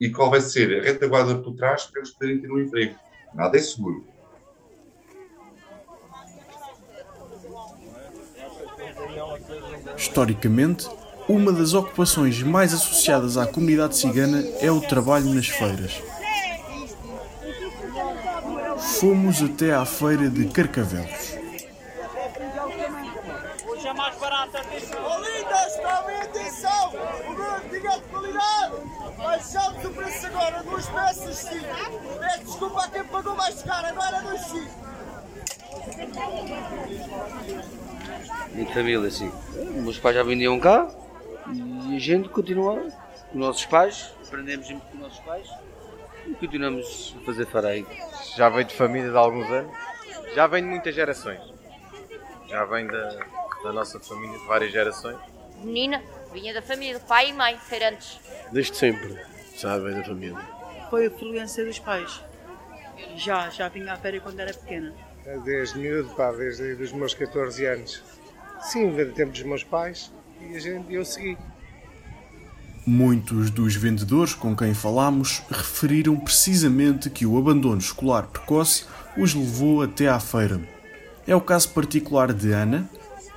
e 0.00 0.10
qual 0.10 0.30
vai 0.30 0.40
ser 0.40 0.80
a 0.80 0.84
retaguarda 0.84 1.36
por 1.42 1.54
trás 1.54 1.84
para 1.84 2.00
eles 2.00 2.12
poderem 2.12 2.40
ter 2.40 2.50
um 2.50 2.60
emprego. 2.60 2.96
Nada 3.34 3.56
é 3.56 3.60
seguro. 3.60 4.06
Historicamente, 9.96 10.88
uma 11.28 11.52
das 11.52 11.74
ocupações 11.74 12.42
mais 12.42 12.72
associadas 12.72 13.36
à 13.36 13.46
comunidade 13.46 13.96
cigana 13.96 14.42
é 14.60 14.70
o 14.70 14.80
trabalho 14.80 15.34
nas 15.34 15.48
feiras 15.48 16.00
fomos 19.00 19.42
até 19.42 19.74
à 19.74 19.84
feira 19.84 20.30
de 20.30 20.46
Carcavelos. 20.46 21.36
Hoje 23.66 23.88
é 23.88 23.92
mais 23.92 24.16
barata 24.16 24.62
Oh, 24.64 25.18
lindas, 25.20 25.76
tomem 25.76 26.16
atenção! 26.16 26.92
O 27.28 27.68
de 27.68 27.80
qualidade! 28.10 28.74
Baixamos 29.18 29.84
o 29.84 29.90
preço 29.90 30.26
agora, 30.28 30.62
duas 30.62 30.86
peças 30.86 31.36
sim. 31.36 31.60
Peço 32.20 32.44
desculpa 32.44 32.84
a 32.84 32.88
quem 32.88 33.04
pagou 33.04 33.36
mais 33.36 33.62
caro, 33.62 33.86
agora 33.86 34.22
dois 34.22 34.40
sim. 34.40 34.68
Minha 38.54 38.72
família, 38.72 39.10
sim. 39.10 39.30
Meus 39.74 39.98
pais 39.98 40.16
já 40.16 40.22
vendiam 40.22 40.58
cá 40.58 40.88
e 41.52 41.96
a 41.96 41.98
gente 41.98 42.30
continua 42.30 42.80
com 42.80 43.34
os 43.34 43.40
nossos 43.40 43.66
pais, 43.66 44.14
aprendemos 44.26 44.70
muito 44.70 44.86
com 44.86 44.96
os 44.96 45.02
nossos 45.02 45.20
pais 45.20 45.66
e 46.26 46.34
continuamos 46.34 47.16
a 47.20 47.24
fazer 47.24 47.46
farei. 47.46 47.86
Já 48.36 48.48
veio 48.48 48.64
de 48.64 48.74
família 48.74 49.10
de 49.10 49.16
alguns 49.16 49.50
anos, 49.50 49.72
já 50.34 50.46
vem 50.46 50.62
de 50.62 50.68
muitas 50.68 50.94
gerações. 50.94 51.40
Já 52.48 52.64
vem 52.64 52.86
da, 52.86 53.08
da 53.64 53.72
nossa 53.72 53.98
família 54.00 54.38
de 54.38 54.46
várias 54.46 54.72
gerações. 54.72 55.16
Menina, 55.62 56.02
vinha 56.32 56.52
da 56.52 56.62
família, 56.62 57.00
pai 57.00 57.30
e 57.30 57.32
mãe, 57.32 57.56
feirantes. 57.58 58.20
Desde 58.52 58.76
sempre, 58.76 59.18
já 59.56 59.78
vem 59.78 59.94
da 59.94 60.04
família. 60.04 60.38
Foi 60.90 61.04
a 61.04 61.06
influência 61.06 61.64
dos 61.64 61.78
pais. 61.78 62.22
Já, 63.16 63.48
já 63.50 63.68
vinha 63.68 63.92
à 63.92 63.96
feira 63.96 64.20
quando 64.20 64.40
era 64.40 64.52
pequena. 64.52 64.94
Desde 65.44 65.78
miúdo, 65.78 66.14
pá, 66.14 66.30
desde 66.32 66.62
os 66.82 66.92
meus 66.92 67.14
14 67.14 67.64
anos. 67.66 68.02
Sim, 68.60 68.94
desde 68.94 69.12
o 69.12 69.14
tempo 69.14 69.32
dos 69.32 69.42
meus 69.42 69.64
pais 69.64 70.12
e 70.40 70.56
a 70.56 70.58
gente, 70.58 70.92
eu 70.92 71.04
segui. 71.04 71.36
Muitos 72.88 73.50
dos 73.50 73.74
vendedores 73.74 74.32
com 74.32 74.54
quem 74.54 74.72
falámos 74.72 75.42
referiram 75.50 76.16
precisamente 76.16 77.10
que 77.10 77.26
o 77.26 77.36
abandono 77.36 77.78
escolar 77.78 78.28
precoce 78.28 78.86
os 79.18 79.34
levou 79.34 79.82
até 79.82 80.06
à 80.06 80.20
feira. 80.20 80.60
É 81.26 81.34
o 81.34 81.40
caso 81.40 81.70
particular 81.70 82.32
de 82.32 82.52
Ana, 82.52 82.88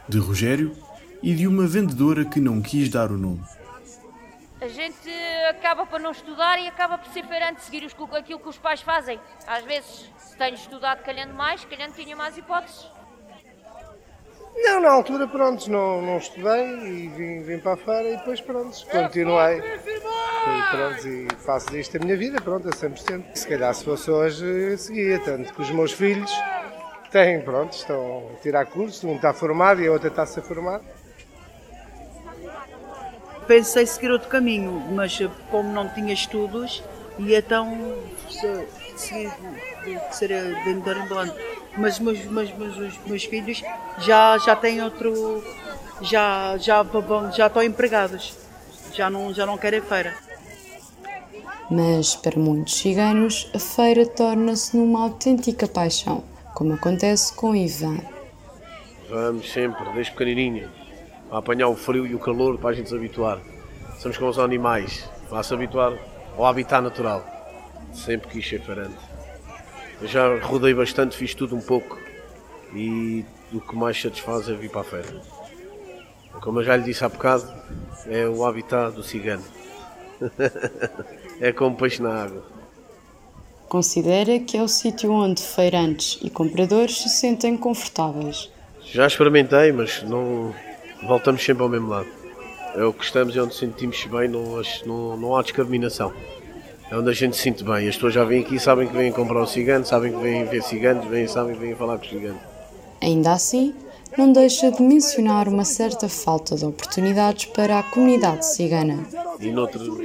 de 0.07 0.19
Rogério 0.19 0.77
e 1.23 1.33
de 1.33 1.47
uma 1.47 1.65
vendedora 1.65 2.25
que 2.25 2.39
não 2.39 2.61
quis 2.61 2.89
dar 2.89 3.11
o 3.11 3.17
nome. 3.17 3.41
A 4.61 4.67
gente 4.67 5.09
acaba 5.49 5.83
por 5.83 5.99
não 5.99 6.11
estudar 6.11 6.59
e 6.59 6.67
acaba 6.67 6.99
por 6.99 7.11
ser 7.11 7.25
feirante, 7.25 7.63
seguir 7.63 7.87
aquilo 8.15 8.39
que 8.39 8.49
os 8.49 8.57
pais 8.59 8.81
fazem. 8.81 9.19
Às 9.47 9.63
vezes, 9.63 10.11
tenho 10.37 10.53
estudado 10.53 11.01
calhando 11.01 11.33
mais, 11.33 11.65
calhando 11.65 11.93
tinha 11.93 12.15
mais 12.15 12.37
hipóteses. 12.37 12.85
Não, 14.61 14.81
na 14.81 14.91
altura, 14.91 15.25
pronto, 15.27 15.69
não, 15.71 16.01
não 16.01 16.17
estudei 16.17 16.75
e 16.83 17.07
vim, 17.07 17.41
vim 17.41 17.59
para 17.59 17.73
a 17.73 17.77
feira 17.77 18.09
e 18.09 18.17
depois, 18.17 18.41
pronto, 18.41 18.77
continuei. 18.91 19.59
E, 19.59 20.71
pronto, 20.71 21.07
e 21.07 21.27
faço 21.37 21.71
disto 21.71 21.97
a 21.97 21.99
minha 21.99 22.17
vida, 22.17 22.41
pronto, 22.41 22.67
a 22.67 22.71
100%. 22.71 23.23
Se 23.35 23.47
calhar 23.47 23.73
se 23.73 23.85
fosse 23.85 24.11
hoje, 24.11 24.77
seguia, 24.77 25.19
tanto 25.19 25.53
que 25.53 25.61
os 25.61 25.71
meus 25.71 25.93
filhos 25.93 26.31
têm, 27.11 27.41
pronto, 27.41 27.73
estão 27.73 28.31
a 28.33 28.41
tirar 28.41 28.65
curso, 28.65 29.07
um 29.07 29.15
está 29.15 29.33
formado 29.33 29.81
e 29.81 29.87
a 29.87 29.91
outra 29.91 30.09
está 30.09 30.23
a 30.23 30.25
ser 30.25 30.41
formada. 30.41 30.83
Pensei 33.47 33.85
seguir 33.85 34.11
outro 34.11 34.29
caminho, 34.29 34.71
mas 34.91 35.17
como 35.49 35.71
não 35.71 35.89
tinha 35.89 36.13
estudos, 36.13 36.83
ia 37.17 37.39
então 37.39 37.97
seguir, 38.97 39.31
ser 40.11 40.29
vendedor 40.63 40.97
ambulante 40.97 41.48
mas 41.77 41.99
meus, 41.99 42.23
meus, 42.25 42.51
meus, 42.53 42.99
meus 43.05 43.23
filhos 43.25 43.61
já, 43.99 44.38
já 44.38 44.55
têm 44.55 44.81
outro. 44.81 45.43
já, 46.01 46.57
já, 46.57 46.85
já 47.35 47.47
estão 47.47 47.63
empregados, 47.63 48.35
já 48.93 49.09
não, 49.09 49.33
já 49.33 49.45
não 49.45 49.57
querem 49.57 49.81
feira. 49.81 50.13
Mas 51.69 52.15
para 52.15 52.39
muitos 52.39 52.77
ciganos, 52.77 53.49
a 53.53 53.59
feira 53.59 54.05
torna-se 54.05 54.75
numa 54.75 55.03
autêntica 55.03 55.67
paixão, 55.67 56.23
como 56.55 56.73
acontece 56.73 57.33
com 57.35 57.55
Ivan. 57.55 57.99
Vamos 59.07 59.51
sempre, 59.51 59.83
desde 59.93 60.11
pequenininho, 60.11 60.69
a 61.31 61.38
apanhar 61.38 61.67
o 61.67 61.75
frio 61.75 62.07
e 62.07 62.15
o 62.15 62.19
calor 62.19 62.57
para 62.57 62.71
a 62.71 62.73
gente 62.73 62.89
se 62.89 62.95
habituar. 62.95 63.39
Somos 63.99 64.17
como 64.17 64.31
os 64.31 64.39
animais, 64.39 65.07
para 65.29 65.43
se 65.43 65.53
habituar 65.53 65.93
ao 66.35 66.45
habitat 66.45 66.81
natural. 66.81 67.23
Sempre 67.93 68.29
quis 68.29 68.47
ser 68.47 68.61
feirante. 68.61 68.97
Já 70.03 70.39
rodei 70.39 70.73
bastante, 70.73 71.17
fiz 71.17 71.33
tudo 71.33 71.55
um 71.55 71.61
pouco 71.61 71.97
e 72.73 73.25
o 73.51 73.59
que 73.59 73.75
mais 73.75 74.01
satisfaz 74.01 74.47
é 74.47 74.53
vir 74.53 74.69
para 74.69 74.81
a 74.81 74.83
feira. 74.83 75.21
Como 76.41 76.59
eu 76.59 76.63
já 76.63 76.77
lhe 76.77 76.83
disse 76.83 77.03
há 77.03 77.09
bocado, 77.09 77.51
é 78.07 78.25
o 78.27 78.45
habitat 78.45 78.95
do 78.95 79.03
cigano. 79.03 79.43
é 81.41 81.51
como 81.51 81.75
peixe 81.75 82.01
na 82.01 82.23
água. 82.23 82.43
Considera 83.67 84.39
que 84.39 84.57
é 84.57 84.63
o 84.63 84.67
sítio 84.67 85.11
onde 85.11 85.41
feirantes 85.41 86.17
e 86.23 86.29
compradores 86.29 87.01
se 87.01 87.09
sentem 87.09 87.57
confortáveis. 87.57 88.49
Já 88.81 89.05
experimentei, 89.05 89.71
mas 89.71 90.01
não 90.03 90.55
voltamos 91.03 91.43
sempre 91.43 91.63
ao 91.63 91.69
mesmo 91.69 91.89
lado. 91.89 92.07
É 92.73 92.83
o 92.83 92.93
que 92.93 93.03
estamos 93.03 93.35
e 93.35 93.39
onde 93.39 93.53
sentimos 93.53 94.03
bem, 94.05 94.29
não, 94.29 94.61
não, 94.85 95.17
não 95.17 95.35
há 95.35 95.43
discriminação 95.43 96.13
é 96.91 96.98
onde 96.98 97.10
a 97.10 97.13
gente 97.13 97.36
se 97.36 97.43
sente 97.43 97.63
bem. 97.63 97.88
As 97.88 97.96
pessoas 97.96 98.13
já 98.13 98.24
vêm 98.24 98.41
aqui, 98.41 98.60
sabem 98.60 98.88
que 98.88 98.96
vêm 98.96 99.12
comprar 99.12 99.41
o 99.41 99.48
cigano, 99.48 99.86
sabem 99.86 100.12
que 100.12 100.17
vêm 100.17 100.46
ver 100.46 100.63
ciganos, 100.63 101.05
vêm, 101.05 101.27
sabem 101.27 101.53
que 101.53 101.62
vêm 101.62 101.75
falar 101.75 101.98
com 101.98 102.05
os 102.05 102.10
ciganos. 102.10 102.41
Ainda 103.01 103.34
assim, 103.34 103.74
não 104.17 104.34
deixa 104.34 104.72
de 104.72 104.81
mencionar 104.81 105.48
uma 105.48 105.63
certa 105.63 106.10
falta 106.10 106.55
de 106.55 106.65
oportunidades 106.65 107.46
para 107.46 107.79
a 107.79 107.84
comunidade 107.84 108.46
cigana. 108.46 109.05
E 109.39 109.51
noutro, 109.51 109.98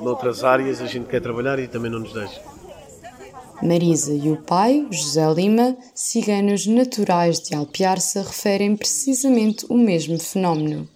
noutras 0.00 0.42
áreas 0.42 0.80
a 0.80 0.86
gente 0.86 1.06
quer 1.06 1.20
trabalhar 1.20 1.58
e 1.58 1.68
também 1.68 1.90
não 1.90 2.00
nos 2.00 2.12
deixa. 2.12 2.40
Marisa 3.62 4.12
e 4.12 4.28
o 4.32 4.38
pai, 4.38 4.88
José 4.90 5.32
Lima, 5.32 5.76
ciganos 5.94 6.66
naturais 6.66 7.38
de 7.40 7.54
Alpiarça, 7.54 8.22
referem 8.22 8.74
precisamente 8.74 9.64
o 9.68 9.76
mesmo 9.76 10.18
fenómeno 10.18 10.88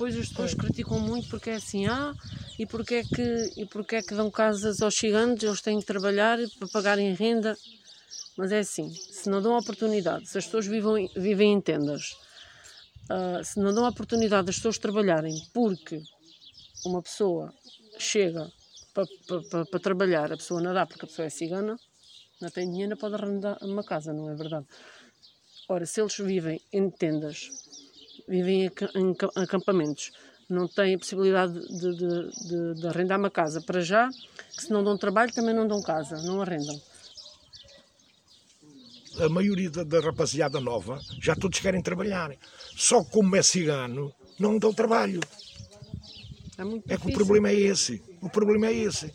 depois 0.00 0.16
as 0.16 0.30
pessoas 0.30 0.54
criticam 0.54 0.98
muito 0.98 1.28
porque 1.28 1.50
é 1.50 1.56
assim, 1.56 1.86
ah, 1.86 2.14
e 2.58 2.64
porque 2.64 2.94
é 2.94 3.04
que, 3.04 3.52
e 3.54 3.66
porque 3.66 3.96
é 3.96 4.02
que 4.02 4.14
dão 4.14 4.30
casas 4.30 4.80
aos 4.80 4.94
gigantes, 4.94 5.44
eles 5.44 5.60
têm 5.60 5.78
que 5.78 5.84
trabalhar 5.84 6.38
para 6.58 6.68
pagarem 6.68 7.12
renda. 7.12 7.54
Mas 8.34 8.50
é 8.50 8.60
assim, 8.60 8.88
se 8.94 9.28
não 9.28 9.42
dão 9.42 9.58
oportunidade, 9.58 10.26
se 10.26 10.38
as 10.38 10.46
pessoas 10.46 10.66
vivem, 10.66 11.10
vivem 11.14 11.52
em 11.52 11.60
tendas, 11.60 12.16
uh, 13.10 13.44
se 13.44 13.60
não 13.60 13.74
dão 13.74 13.86
oportunidade 13.86 14.46
das 14.46 14.56
pessoas 14.56 14.78
trabalharem 14.78 15.34
porque 15.52 16.00
uma 16.86 17.02
pessoa 17.02 17.52
chega 17.98 18.50
para, 18.94 19.04
para, 19.50 19.66
para, 19.66 19.80
trabalhar, 19.80 20.32
a 20.32 20.36
pessoa 20.38 20.62
não 20.62 20.72
dá 20.72 20.86
porque 20.86 21.04
a 21.04 21.08
pessoa 21.08 21.26
é 21.26 21.30
cigana, 21.30 21.78
não 22.40 22.48
tem 22.48 22.70
dinheiro, 22.70 22.92
não 22.92 22.96
pode 22.96 23.16
arrendar 23.16 23.58
uma 23.60 23.84
casa, 23.84 24.14
não 24.14 24.30
é 24.30 24.34
verdade? 24.34 24.64
Ora, 25.68 25.84
se 25.84 26.00
eles 26.00 26.16
vivem 26.16 26.58
em 26.72 26.88
tendas, 26.88 27.50
vivem 28.30 28.70
em 28.94 29.16
acampamentos, 29.34 30.12
não 30.48 30.68
têm 30.68 30.94
a 30.94 30.98
possibilidade 30.98 31.52
de, 31.52 31.96
de, 31.96 32.48
de, 32.48 32.80
de 32.80 32.86
arrendar 32.86 33.18
uma 33.18 33.30
casa 33.30 33.60
para 33.60 33.80
já, 33.80 34.08
que 34.56 34.62
se 34.62 34.70
não 34.70 34.84
dão 34.84 34.96
trabalho 34.96 35.32
também 35.32 35.54
não 35.54 35.66
dão 35.66 35.82
casa, 35.82 36.16
não 36.22 36.40
arrendam. 36.40 36.80
A 39.18 39.28
maioria 39.28 39.68
da, 39.68 39.82
da 39.82 40.00
rapaziada 40.00 40.60
nova 40.60 41.00
já 41.20 41.34
todos 41.34 41.58
querem 41.58 41.82
trabalhar. 41.82 42.30
Só 42.76 43.02
como 43.02 43.34
é 43.34 43.42
cigano, 43.42 44.14
não 44.38 44.58
dão 44.58 44.72
trabalho. 44.72 45.20
É, 46.56 46.94
é 46.94 46.96
que 46.96 47.08
o 47.08 47.12
problema 47.12 47.48
é 47.48 47.54
esse. 47.54 48.02
O 48.20 48.30
problema 48.30 48.68
é 48.68 48.72
esse. 48.72 49.12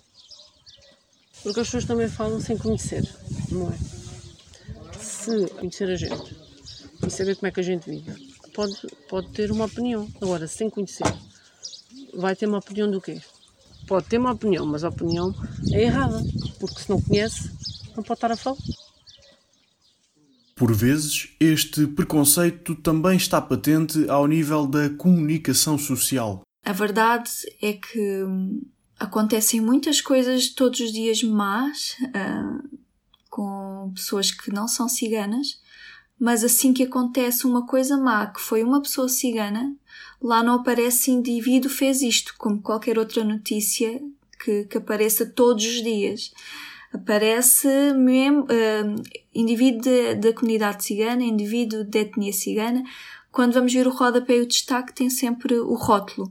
Porque 1.41 1.59
as 1.61 1.67
pessoas 1.67 1.85
também 1.85 2.09
falam 2.09 2.41
sem 2.41 2.57
conhecer, 2.57 3.07
não 3.51 3.71
é? 3.71 3.77
Se 4.99 5.47
conhecer 5.51 5.89
a 5.89 5.95
gente 5.95 6.35
e 7.05 7.09
saber 7.09 7.35
como 7.35 7.47
é 7.47 7.51
que 7.51 7.59
a 7.59 7.63
gente 7.63 7.89
vive, 7.89 8.34
pode, 8.55 8.75
pode 9.09 9.29
ter 9.31 9.51
uma 9.51 9.65
opinião. 9.65 10.07
Agora, 10.21 10.47
sem 10.47 10.69
conhecer, 10.69 11.05
vai 12.13 12.35
ter 12.35 12.47
uma 12.47 12.59
opinião 12.59 12.89
do 12.89 13.01
quê? 13.01 13.21
Pode 13.85 14.07
ter 14.07 14.17
uma 14.17 14.31
opinião, 14.31 14.65
mas 14.65 14.83
a 14.83 14.89
opinião 14.89 15.35
é 15.71 15.83
errada, 15.83 16.23
porque 16.59 16.79
se 16.79 16.89
não 16.89 16.99
conhece, 17.01 17.51
não 17.95 18.01
pode 18.01 18.17
estar 18.17 18.31
a 18.31 18.37
falar. 18.37 18.57
Por 20.55 20.73
vezes, 20.73 21.35
este 21.39 21.85
preconceito 21.85 22.75
também 22.75 23.17
está 23.17 23.41
patente 23.41 24.09
ao 24.09 24.25
nível 24.25 24.65
da 24.65 24.89
comunicação 24.89 25.77
social. 25.77 26.41
A 26.63 26.71
verdade 26.71 27.29
é 27.61 27.73
que 27.73 28.23
hum, 28.23 28.61
acontecem 28.97 29.59
muitas 29.59 29.99
coisas 29.99 30.49
todos 30.49 30.79
os 30.79 30.93
dias 30.93 31.21
más 31.21 31.97
uh, 32.07 32.79
com 33.29 33.91
pessoas 33.93 34.31
que 34.31 34.49
não 34.49 34.65
são 34.65 34.87
ciganas, 34.87 35.59
mas 36.19 36.43
assim 36.43 36.73
que 36.73 36.83
acontece 36.83 37.45
uma 37.45 37.65
coisa 37.65 37.97
má, 37.97 38.27
que 38.27 38.39
foi 38.39 38.63
uma 38.63 38.81
pessoa 38.81 39.09
cigana, 39.09 39.75
lá 40.21 40.41
não 40.41 40.55
aparece 40.55 41.11
indivíduo 41.11 41.69
fez 41.69 42.01
isto, 42.01 42.33
como 42.37 42.61
qualquer 42.61 42.97
outra 42.97 43.23
notícia 43.23 44.01
que, 44.43 44.65
que 44.65 44.77
apareça 44.77 45.25
todos 45.25 45.65
os 45.65 45.83
dias. 45.83 46.31
Aparece 46.93 47.67
mesmo 47.93 48.43
uh, 48.43 49.03
indivíduo 49.33 50.15
da 50.19 50.31
comunidade 50.33 50.85
cigana, 50.85 51.23
indivíduo 51.23 51.83
de 51.83 51.99
etnia 51.99 52.31
cigana. 52.31 52.83
Quando 53.31 53.53
vamos 53.53 53.73
ver 53.73 53.85
o 53.85 53.91
rodapé 53.91 54.37
e 54.37 54.41
o 54.41 54.47
destaque, 54.47 54.93
tem 54.93 55.09
sempre 55.09 55.59
o 55.59 55.73
rótulo. 55.75 56.29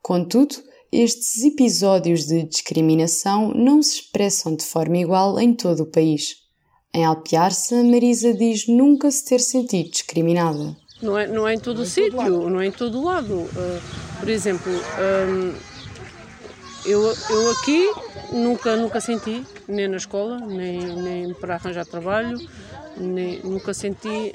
Contudo, 0.00 0.54
estes 0.92 1.42
episódios 1.42 2.26
de 2.26 2.44
discriminação 2.44 3.52
não 3.52 3.82
se 3.82 3.96
expressam 3.96 4.54
de 4.54 4.64
forma 4.64 4.98
igual 4.98 5.38
em 5.40 5.52
todo 5.52 5.80
o 5.80 5.90
país. 5.90 6.47
Em 6.94 7.04
Alpiarça, 7.04 7.82
Marisa 7.84 8.32
diz 8.32 8.66
nunca 8.66 9.10
se 9.10 9.24
ter 9.24 9.40
sentido 9.40 9.90
discriminada. 9.90 10.74
Não 11.02 11.18
é, 11.18 11.26
não 11.26 11.46
é 11.46 11.54
em 11.54 11.58
todo 11.58 11.82
o 11.82 11.84
sítio, 11.84 12.48
não 12.48 12.60
é 12.60 12.66
em 12.66 12.72
todo 12.72 12.98
o 12.98 13.04
lado. 13.04 13.34
Uh, 13.34 13.80
por 14.18 14.28
exemplo, 14.28 14.72
um, 14.72 15.54
eu, 16.84 17.14
eu 17.30 17.50
aqui 17.52 17.92
nunca, 18.32 18.74
nunca 18.74 19.00
senti, 19.00 19.44
nem 19.68 19.86
na 19.86 19.98
escola, 19.98 20.38
nem, 20.38 20.80
nem 20.80 21.34
para 21.34 21.54
arranjar 21.54 21.84
trabalho, 21.84 22.38
nem, 22.96 23.40
nunca 23.44 23.74
senti 23.74 24.34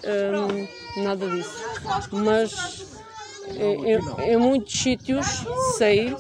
um, 0.96 1.04
nada 1.04 1.28
disso. 1.28 1.58
Mas 2.12 3.02
em, 3.56 4.32
em 4.32 4.38
muitos 4.38 4.80
sítios 4.80 5.26
sei 5.78 6.16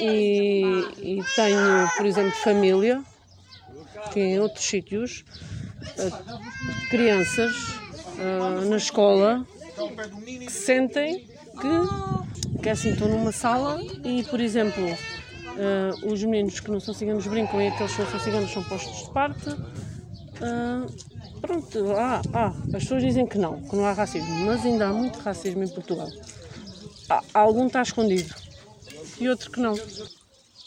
e, 0.00 0.62
e 0.98 1.24
tenho, 1.36 1.88
por 1.96 2.06
exemplo, 2.06 2.32
família 2.32 3.04
que 4.12 4.20
em 4.20 4.40
outros 4.40 4.64
sítios 4.64 5.24
eh, 5.96 6.10
crianças 6.90 7.54
uh, 8.18 8.68
na 8.68 8.76
escola 8.76 9.46
que 10.16 10.52
sentem 10.52 11.26
que, 11.60 12.62
que 12.62 12.68
é 12.68 12.72
assim, 12.72 12.90
estão 12.90 13.08
numa 13.08 13.32
sala 13.32 13.80
e, 14.04 14.22
por 14.24 14.40
exemplo, 14.40 14.84
uh, 14.84 16.12
os 16.12 16.22
meninos 16.24 16.60
que 16.60 16.70
não 16.70 16.80
são 16.80 16.94
ciganos 16.94 17.26
brincam 17.26 17.60
e 17.60 17.68
aqueles 17.68 17.92
que 17.92 18.02
não 18.02 18.10
são 18.10 18.20
ciganos 18.20 18.52
são 18.52 18.62
postos 18.64 19.06
de 19.06 19.10
parte. 19.12 19.56
Pronto, 21.40 21.92
ah, 21.92 22.20
ah, 22.34 22.52
as 22.74 22.82
pessoas 22.82 23.02
dizem 23.02 23.26
que 23.26 23.38
não, 23.38 23.62
que 23.62 23.76
não 23.76 23.84
há 23.84 23.92
racismo, 23.92 24.46
mas 24.46 24.64
ainda 24.66 24.88
há 24.88 24.92
muito 24.92 25.18
racismo 25.20 25.62
em 25.62 25.68
Portugal. 25.68 26.08
Há, 27.08 27.22
algum 27.32 27.66
está 27.66 27.82
escondido 27.82 28.34
e 29.20 29.28
outro 29.28 29.50
que 29.50 29.60
não. 29.60 29.74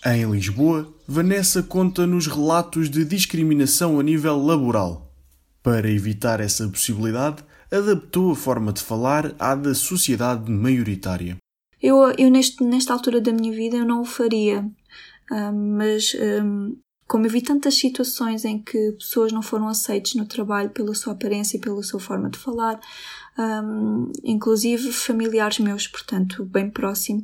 Em 0.03 0.25
Lisboa, 0.25 0.91
Vanessa 1.07 1.61
conta 1.61 2.07
nos 2.07 2.25
relatos 2.25 2.89
de 2.89 3.05
discriminação 3.05 3.99
a 3.99 4.03
nível 4.03 4.35
laboral. 4.43 5.13
Para 5.61 5.91
evitar 5.91 6.39
essa 6.39 6.67
possibilidade, 6.67 7.43
adaptou 7.71 8.31
a 8.31 8.35
forma 8.35 8.73
de 8.73 8.81
falar 8.81 9.35
à 9.37 9.53
da 9.53 9.75
sociedade 9.75 10.49
maioritária. 10.49 11.37
Eu, 11.79 11.97
eu 12.17 12.31
neste, 12.31 12.63
nesta 12.63 12.93
altura 12.93 13.21
da 13.21 13.31
minha 13.31 13.51
vida 13.51 13.77
eu 13.77 13.85
não 13.85 14.01
o 14.01 14.05
faria, 14.05 14.61
uh, 15.29 15.53
mas 15.53 16.15
um, 16.43 16.75
como 17.07 17.27
eu 17.27 17.29
vi 17.29 17.43
tantas 17.43 17.75
situações 17.75 18.43
em 18.43 18.57
que 18.57 18.93
pessoas 18.93 19.31
não 19.31 19.43
foram 19.43 19.67
aceitas 19.67 20.15
no 20.15 20.25
trabalho 20.25 20.71
pela 20.71 20.95
sua 20.95 21.13
aparência 21.13 21.57
e 21.57 21.61
pela 21.61 21.83
sua 21.83 21.99
forma 21.99 22.27
de 22.27 22.39
falar, 22.39 22.79
um, 23.37 24.11
inclusive 24.23 24.91
familiares 24.91 25.59
meus, 25.59 25.87
portanto, 25.87 26.43
bem 26.43 26.71
próximo, 26.71 27.23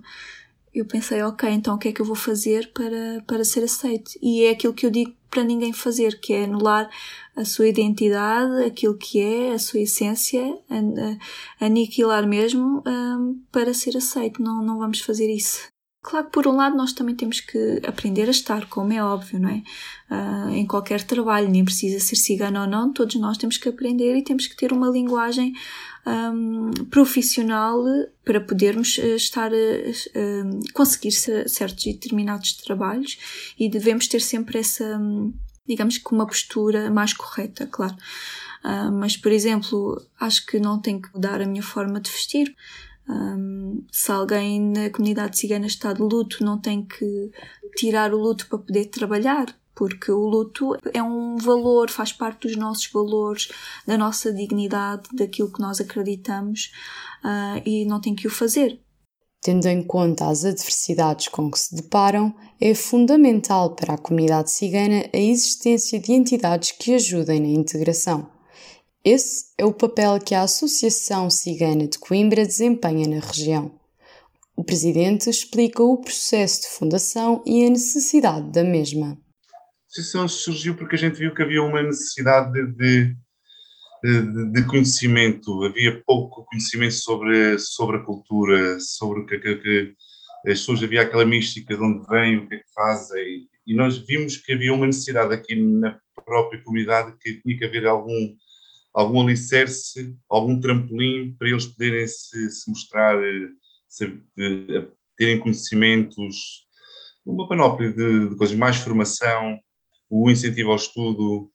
eu 0.80 0.86
pensei, 0.86 1.22
ok, 1.22 1.50
então 1.50 1.76
o 1.76 1.78
que 1.78 1.90
é 1.90 1.92
que 1.92 2.02
eu 2.02 2.06
vou 2.06 2.16
fazer 2.16 2.72
para, 2.74 3.24
para 3.26 3.44
ser 3.44 3.64
aceito? 3.64 4.12
E 4.22 4.44
é 4.44 4.52
aquilo 4.52 4.74
que 4.74 4.86
eu 4.86 4.92
digo 4.92 5.14
para 5.30 5.44
ninguém 5.44 5.74
fazer, 5.74 6.20
que 6.20 6.34
é 6.34 6.46
anular 6.46 6.90
a 7.36 7.46
sua 7.46 7.68
identidade, 7.68 8.64
aquilo 8.64 8.98
que 8.98 9.20
é, 9.20 9.54
a 9.54 9.60
sua 9.60 9.82
essência, 9.82 10.58
aniquilar 11.60 12.28
mesmo 12.28 12.82
um, 12.88 13.42
para 13.52 13.74
ser 13.74 13.96
aceito. 13.98 14.42
Não, 14.42 14.64
não 14.64 14.78
vamos 14.80 15.02
fazer 15.02 15.30
isso. 15.30 15.68
Claro 16.08 16.28
que 16.28 16.32
por 16.32 16.48
um 16.48 16.56
lado 16.56 16.78
nós 16.78 16.94
também 16.94 17.14
temos 17.14 17.42
que 17.42 17.82
aprender 17.86 18.30
a 18.30 18.32
estar, 18.32 18.66
como 18.70 18.94
é 18.94 19.04
óbvio, 19.04 19.42
não 19.42 19.50
é? 19.50 19.62
Uh, 20.10 20.50
em 20.52 20.66
qualquer 20.66 21.04
trabalho, 21.04 21.50
nem 21.50 21.66
precisa 21.66 22.00
ser 22.00 22.16
cigano 22.16 22.62
ou 22.62 22.66
não, 22.66 22.94
todos 22.94 23.16
nós 23.16 23.38
temos 23.38 23.58
que 23.58 23.68
aprender 23.68 24.16
e 24.16 24.22
temos 24.22 24.48
que 24.48 24.56
ter 24.56 24.72
uma 24.72 24.90
linguagem 24.90 25.52
um, 26.06 26.72
profissional 26.86 27.84
para 28.24 28.40
podermos 28.40 28.98
eh, 28.98 29.18
estar 29.18 29.52
a, 29.52 29.58
a 29.58 30.74
conseguir 30.74 31.12
certos 31.12 31.86
e 31.86 31.92
determinados 31.92 32.54
trabalhos 32.54 33.18
e 33.60 33.68
devemos 33.68 34.08
ter 34.08 34.22
sempre 34.22 34.60
essa, 34.60 34.98
digamos 35.68 35.98
que 35.98 36.14
uma 36.14 36.26
postura 36.26 36.90
mais 36.90 37.12
correta, 37.12 37.68
claro. 37.68 37.98
Uh, 38.64 38.92
mas, 38.94 39.18
por 39.18 39.34
exemplo, 39.34 40.02
acho 40.18 40.46
que 40.46 40.58
não 40.58 40.80
tenho 40.80 41.02
que 41.02 41.14
mudar 41.14 41.42
a 41.42 41.46
minha 41.46 41.64
forma 41.64 42.00
de 42.00 42.10
vestir. 42.10 42.56
Um, 43.10 43.86
se 43.92 44.12
alguém 44.12 44.60
na 44.60 44.90
comunidade 44.90 45.38
cigana 45.38 45.66
está 45.66 45.94
de 45.94 46.02
luto, 46.02 46.44
não 46.44 46.60
tem 46.60 46.86
que 46.86 47.32
tirar 47.76 48.14
o 48.14 48.18
luto 48.18 48.48
para 48.48 48.60
poder 48.60 48.86
trabalhar 48.86 49.56
porque 49.78 50.12
o 50.12 50.26
luto 50.26 50.76
é 50.92 51.04
um 51.04 51.38
valor, 51.38 51.92
faz 51.92 52.12
parte 52.12 52.48
dos 52.48 52.58
nossos 52.58 52.92
valores, 52.92 53.50
da 53.86 53.96
nossa 53.96 54.34
dignidade, 54.34 55.04
daquilo 55.14 55.54
que 55.54 55.62
nós 55.62 55.80
acreditamos 55.80 56.72
uh, 57.24 57.62
e 57.64 57.86
não 57.86 58.02
tem 58.02 58.16
que 58.16 58.26
o 58.26 58.32
fazer. 58.32 58.82
Tendo 59.40 59.68
em 59.68 59.84
conta 59.84 60.28
as 60.28 60.44
adversidades 60.44 61.28
com 61.28 61.52
que 61.52 61.60
se 61.60 61.76
deparam, 61.76 62.34
é 62.60 62.74
fundamental 62.74 63.76
para 63.76 63.94
a 63.94 63.98
comunidade 63.98 64.50
cigana 64.50 65.08
a 65.14 65.18
existência 65.18 66.00
de 66.00 66.12
entidades 66.12 66.72
que 66.72 66.96
ajudem 66.96 67.40
na 67.40 67.48
integração. 67.48 68.37
Esse 69.10 69.54
é 69.58 69.64
o 69.64 69.72
papel 69.72 70.20
que 70.20 70.36
a 70.36 70.42
Associação 70.42 71.30
Cigana 71.30 71.88
de 71.88 71.98
Coimbra 71.98 72.46
desempenha 72.46 73.08
na 73.08 73.26
região. 73.26 73.80
O 74.54 74.66
presidente 74.66 75.30
explica 75.30 75.82
o 75.82 76.02
processo 76.02 76.64
de 76.64 76.68
fundação 76.78 77.42
e 77.46 77.66
a 77.66 77.70
necessidade 77.70 78.52
da 78.52 78.66
mesma. 78.66 79.18
Associação 79.90 80.28
surgiu 80.28 80.76
porque 80.76 80.96
a 80.96 80.98
gente 80.98 81.18
viu 81.18 81.34
que 81.34 81.42
havia 81.42 81.64
uma 81.64 81.82
necessidade 81.82 82.52
de, 82.52 83.16
de, 84.04 84.52
de 84.52 84.68
conhecimento, 84.68 85.64
havia 85.64 86.04
pouco 86.06 86.44
conhecimento 86.44 86.96
sobre, 86.96 87.58
sobre 87.60 87.96
a 87.96 88.04
cultura, 88.04 88.78
sobre 88.82 89.22
o 89.22 89.26
que, 89.26 89.40
que, 89.40 89.56
que, 89.56 89.94
as 90.40 90.60
pessoas, 90.60 90.84
havia 90.84 91.04
aquela 91.04 91.26
mística 91.26 91.78
de 91.78 91.82
onde 91.82 92.06
vêm, 92.10 92.40
o 92.40 92.50
que 92.50 92.56
é 92.56 92.58
que 92.58 92.74
fazem, 92.76 93.48
e 93.66 93.74
nós 93.74 94.00
vimos 94.00 94.36
que 94.36 94.52
havia 94.52 94.74
uma 94.74 94.86
necessidade 94.86 95.34
aqui 95.34 95.56
na 95.56 95.98
própria 96.26 96.62
comunidade 96.62 97.16
que 97.22 97.42
tinha 97.42 97.58
que 97.58 97.64
haver 97.64 97.88
algum, 97.88 98.36
algum 98.94 99.22
alicerce, 99.22 100.16
algum 100.30 100.60
trampolim 100.60 101.36
para 101.38 101.50
eles 101.50 101.66
poderem 101.66 102.08
se, 102.08 102.50
se 102.50 102.70
mostrar, 102.70 103.18
se, 103.88 104.20
terem 105.18 105.40
conhecimentos, 105.40 106.66
uma 107.26 107.48
panóplia 107.48 107.92
de, 107.92 108.30
de 108.30 108.36
coisas, 108.36 108.56
mais 108.56 108.78
formação, 108.78 109.60
o 110.10 110.30
incentivo 110.30 110.72
ao 110.72 110.78
estudo, 110.78 111.52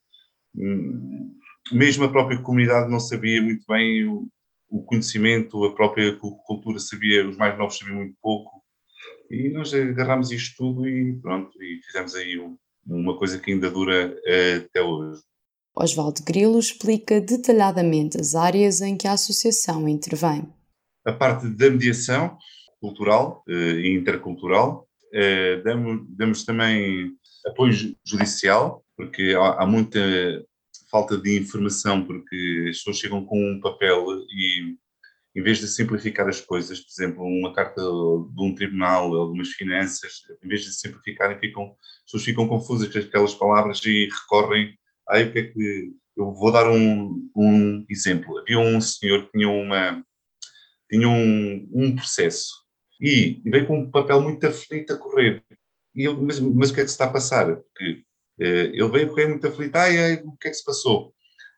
hum, 0.55 1.35
mesmo 1.73 2.05
a 2.05 2.11
própria 2.11 2.40
comunidade 2.42 2.90
não 2.90 3.01
sabia 3.01 3.40
muito 3.40 3.64
bem 3.66 4.07
o, 4.07 4.29
o 4.68 4.83
conhecimento, 4.83 5.64
a 5.64 5.75
própria 5.75 6.16
cultura 6.16 6.79
sabia, 6.79 7.29
os 7.29 7.37
mais 7.37 7.57
novos 7.57 7.79
sabiam 7.79 7.99
muito 7.99 8.16
pouco, 8.21 8.62
E 9.31 9.49
nós 9.51 9.73
agarramos 9.73 10.31
isto 10.31 10.57
tudo 10.57 10.88
e 10.88 11.18
pronto, 11.21 11.51
e 11.62 11.81
fizemos 11.85 12.14
aí 12.14 12.38
um, 12.38 12.57
uma 12.87 13.16
coisa 13.16 13.38
que 13.38 13.53
ainda 13.53 13.71
dura 13.71 14.09
uh, 14.14 14.64
até 14.64 14.83
hoje. 14.83 15.23
Osvaldo 15.74 16.22
Grilo 16.22 16.58
explica 16.58 17.20
detalhadamente 17.20 18.20
as 18.20 18.35
áreas 18.35 18.80
em 18.80 18.96
que 18.96 19.08
a 19.08 19.12
associação 19.12 19.88
intervém. 19.88 20.46
A 21.04 21.12
parte 21.12 21.48
da 21.48 21.70
mediação 21.70 22.37
cultural 22.80 23.44
e 23.48 23.96
intercultural, 23.96 24.88
uh, 25.14 25.62
damos, 25.62 26.06
damos, 26.16 26.44
também 26.44 27.12
apoio 27.46 27.72
judicial, 28.04 28.85
porque 28.96 29.35
há, 29.37 29.64
muita 29.66 30.00
falta 30.90 31.16
de 31.16 31.38
informação, 31.38 32.04
porque 32.04 32.66
as 32.68 32.78
pessoas 32.78 32.98
chegam 32.98 33.24
com 33.24 33.38
um 33.38 33.61
papel 33.61 34.04
e 34.28 34.76
em 35.35 35.42
vez 35.42 35.58
de 35.58 35.66
simplificar 35.66 36.28
as 36.28 36.40
coisas, 36.40 36.80
por 36.80 36.90
exemplo, 36.90 37.24
uma 37.24 37.54
carta 37.54 37.80
de 37.80 38.42
um 38.42 38.54
tribunal, 38.54 39.14
algumas 39.14 39.48
finanças, 39.48 40.20
em 40.44 40.48
vez 40.48 40.62
de 40.62 40.74
simplificarem, 40.74 41.38
ficam, 41.38 41.64
as 41.64 42.04
pessoas 42.04 42.24
ficam 42.24 42.46
confusas 42.46 42.92
com 42.92 42.98
aquelas 42.98 43.35
palavras 43.35 43.80
e 43.85 44.08
recorrem. 44.11 44.76
Aí 45.09 45.25
o 45.25 45.33
que 45.33 45.38
é 45.38 45.43
que. 45.45 45.93
Eu 46.17 46.33
vou 46.35 46.53
dar 46.53 46.71
um, 46.71 47.31
um 47.35 47.87
exemplo. 47.88 48.38
Havia 48.38 48.59
um 48.59 48.81
senhor 48.81 49.25
que 49.25 49.33
tinha, 49.33 49.49
uma, 49.49 50.05
tinha 50.91 51.09
um, 51.09 51.69
um 51.73 51.97
processo 51.97 52.53
e 53.01 53.41
veio 53.47 53.67
com 53.67 53.79
um 53.79 53.91
papel 53.91 54.21
muito 54.21 54.47
aflito 54.47 54.93
a 54.93 54.99
correr. 54.99 55.43
E 55.95 56.05
eu, 56.05 56.21
mas, 56.21 56.38
mas 56.38 56.71
o 56.71 56.75
que 56.75 56.81
é 56.81 56.85
que 56.85 56.88
se 56.88 56.95
está 56.95 57.07
a 57.07 57.12
passar? 57.12 57.57
Porque 57.57 58.05
eh, 58.41 58.73
ele 58.75 58.88
veio 58.88 59.09
correr 59.09 59.27
muito 59.27 59.47
aflito. 59.47 59.75
Ai, 59.77 59.99
ai, 59.99 60.23
o 60.23 60.37
que 60.37 60.49
é 60.49 60.51
que 60.51 60.57
se 60.57 60.65
passou? 60.65 61.15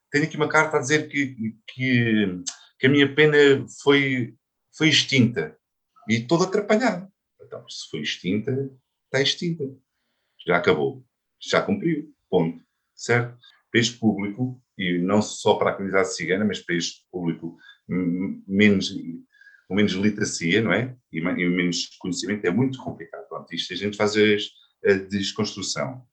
Tenho 0.08 0.24
aqui 0.24 0.36
uma 0.36 0.48
carta 0.48 0.76
a 0.76 0.80
dizer 0.80 1.08
que, 1.08 1.56
que 1.66 2.44
que 2.78 2.86
a 2.86 2.90
minha 2.90 3.12
pena 3.14 3.36
foi, 3.82 4.34
foi 4.76 4.90
extinta 4.90 5.56
e 6.06 6.20
todo 6.20 6.44
atrapalhado. 6.44 7.10
Então, 7.40 7.66
se 7.66 7.88
foi 7.90 8.00
extinta, 8.00 8.70
está 9.06 9.22
extinta. 9.22 9.64
Já 10.46 10.58
acabou. 10.58 11.02
Já 11.40 11.62
cumpriu. 11.62 12.12
Ponto. 12.28 12.62
Certo? 12.94 13.36
Para 13.70 13.80
este 13.80 13.98
público, 13.98 14.60
e 14.78 14.98
não 14.98 15.20
só 15.20 15.54
para 15.54 15.70
a 15.70 15.74
comunidade 15.74 16.14
cigana, 16.14 16.44
mas 16.44 16.60
para 16.60 16.76
este 16.76 17.04
público 17.10 17.56
menos, 18.46 18.90
com 19.68 19.74
menos 19.74 19.92
literacia, 19.92 20.62
não 20.62 20.72
é? 20.72 20.96
E, 21.12 21.18
e 21.18 21.48
menos 21.48 21.88
conhecimento, 21.98 22.44
é 22.44 22.50
muito 22.50 22.78
complicado. 22.78 23.28
Pronto, 23.28 23.52
isto 23.52 23.72
a 23.72 23.76
gente 23.76 23.96
faz 23.96 24.14
a, 24.16 24.90
a 24.90 24.94
desconstrução. 24.94 26.04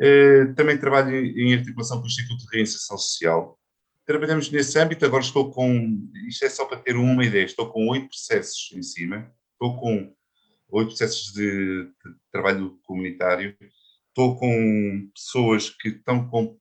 Uh, 0.00 0.54
também 0.54 0.78
trabalho 0.78 1.14
em 1.14 1.54
articulação 1.54 1.98
com 1.98 2.04
o 2.04 2.06
Instituto 2.06 2.46
de 2.46 2.56
Reinserção 2.56 2.96
Social, 2.96 3.60
trabalhamos 4.06 4.50
nesse 4.50 4.78
âmbito. 4.78 5.04
Agora 5.04 5.22
estou 5.22 5.50
com, 5.50 6.10
isto 6.26 6.44
é 6.44 6.48
só 6.48 6.64
para 6.64 6.78
ter 6.78 6.96
uma 6.96 7.24
ideia, 7.24 7.44
estou 7.44 7.70
com 7.70 7.88
oito 7.88 8.08
processos 8.08 8.72
em 8.74 8.82
cima, 8.82 9.30
estou 9.52 9.78
com 9.78 10.12
oito 10.70 10.88
processos 10.88 11.32
de, 11.32 11.84
de, 11.84 12.14
trabalho 12.32 12.78
comunitário, 12.82 13.56
estou 14.10 14.36
com 14.36 15.10
pessoas 15.14 15.70
que 15.70 15.88
estão 15.88 16.28
com 16.28 16.58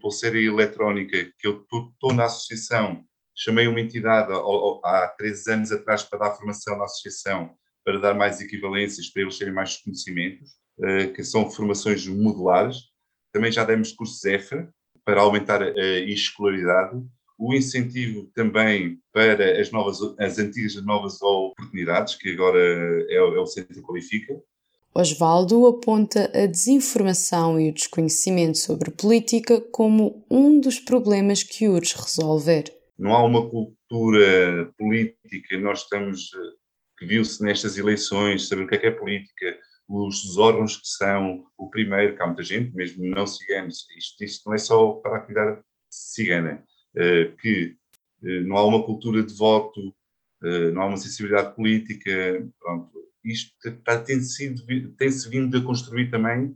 pulseira 0.00 0.38
eletrónica, 0.38 1.32
que 1.38 1.46
eu 1.46 1.62
estou, 1.62 2.14
na 2.14 2.24
associação, 2.24 3.04
chamei 3.34 3.66
uma 3.66 3.80
entidade 3.80 4.32
há 4.32 5.14
três 5.16 5.46
anos 5.46 5.72
atrás 5.72 6.02
para 6.02 6.18
dar 6.18 6.34
formação 6.34 6.76
na 6.76 6.84
associação, 6.84 7.54
para 7.84 7.98
dar 7.98 8.14
mais 8.14 8.40
equivalências, 8.40 9.08
para 9.10 9.22
eles 9.22 9.38
terem 9.38 9.54
mais 9.54 9.76
conhecimentos, 9.76 10.50
eh, 10.82 11.06
que 11.08 11.22
são 11.22 11.50
formações 11.50 12.06
modulares. 12.06 12.84
Também 13.32 13.52
já 13.52 13.64
demos 13.64 13.92
cursos 13.92 14.24
EFRA, 14.24 14.72
para 15.04 15.22
aumentar 15.22 15.62
a 15.62 15.98
escolaridade, 16.00 17.02
o 17.38 17.54
incentivo 17.54 18.30
também 18.34 19.00
para 19.12 19.58
as 19.60 19.70
novas, 19.70 20.00
as 20.18 20.38
antigas 20.38 20.74
e 20.74 20.82
novas 20.82 21.22
oportunidades, 21.22 22.16
que 22.16 22.32
agora 22.32 22.58
é, 23.08 23.14
é 23.14 23.22
o 23.22 23.46
Centro 23.46 23.80
Qualifica. 23.82 24.34
Osvaldo 25.00 25.64
aponta 25.68 26.28
a 26.34 26.44
desinformação 26.46 27.60
e 27.60 27.68
o 27.68 27.72
desconhecimento 27.72 28.58
sobre 28.58 28.90
política 28.90 29.60
como 29.70 30.26
um 30.28 30.60
dos 30.60 30.80
problemas 30.80 31.44
que 31.44 31.68
urge 31.68 31.94
resolver. 31.94 32.64
Não 32.98 33.14
há 33.14 33.22
uma 33.24 33.48
cultura 33.48 34.74
política, 34.76 35.56
nós 35.56 35.82
estamos, 35.82 36.30
que 36.98 37.06
viu-se 37.06 37.40
nestas 37.44 37.78
eleições, 37.78 38.48
saber 38.48 38.64
o 38.64 38.66
que 38.66 38.74
é, 38.74 38.78
que 38.78 38.86
é 38.88 38.90
política, 38.90 39.56
os 39.88 40.36
órgãos 40.36 40.76
que 40.76 40.88
são 40.88 41.44
o 41.56 41.70
primeiro, 41.70 42.16
que 42.16 42.22
há 42.22 42.26
muita 42.26 42.42
gente, 42.42 42.74
mesmo 42.74 43.06
não 43.06 43.24
ciganos, 43.24 43.86
isto, 43.96 44.24
isto 44.24 44.48
não 44.48 44.54
é 44.54 44.58
só 44.58 44.94
para 44.94 45.18
a 45.18 45.20
comunidade 45.20 45.62
cigana, 45.88 46.64
eh, 46.96 47.32
que 47.40 47.76
eh, 48.24 48.40
não 48.40 48.56
há 48.56 48.66
uma 48.66 48.84
cultura 48.84 49.22
de 49.22 49.32
voto, 49.32 49.94
eh, 50.42 50.72
não 50.72 50.82
há 50.82 50.86
uma 50.86 50.96
sensibilidade 50.96 51.54
política, 51.54 52.44
pronto, 52.58 52.98
isto 53.24 53.52
tem-se 54.06 54.54
tem 54.96 55.08
vindo 55.30 55.58
a 55.58 55.64
construir 55.64 56.10
também 56.10 56.54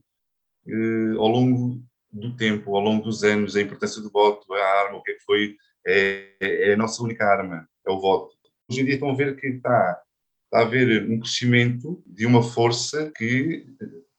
ao 1.19 1.29
longo 1.29 1.83
do 2.11 2.37
tempo, 2.37 2.77
ao 2.77 2.83
longo 2.83 3.05
dos 3.05 3.25
anos, 3.25 3.57
a 3.57 3.63
importância 3.63 4.01
do 4.01 4.11
voto, 4.11 4.53
a 4.53 4.81
arma, 4.85 4.99
o 4.99 5.03
que 5.03 5.13
é 5.13 5.15
que 5.15 5.25
foi, 5.25 5.57
é, 5.87 6.37
é 6.41 6.75
a 6.75 6.77
nossa 6.77 7.03
única 7.03 7.25
arma, 7.25 7.67
é 7.87 7.91
o 7.91 8.01
voto. 8.01 8.35
Hoje 8.71 8.83
em 8.83 8.85
dia 8.85 8.95
estão 8.95 9.11
a 9.11 9.17
ver 9.17 9.37
que 9.37 9.47
está 9.47 10.01
está 10.53 10.59
a 10.59 10.67
haver 10.67 11.09
um 11.11 11.19
crescimento 11.19 12.03
de 12.07 12.27
uma 12.27 12.43
força 12.43 13.11
que 13.17 13.65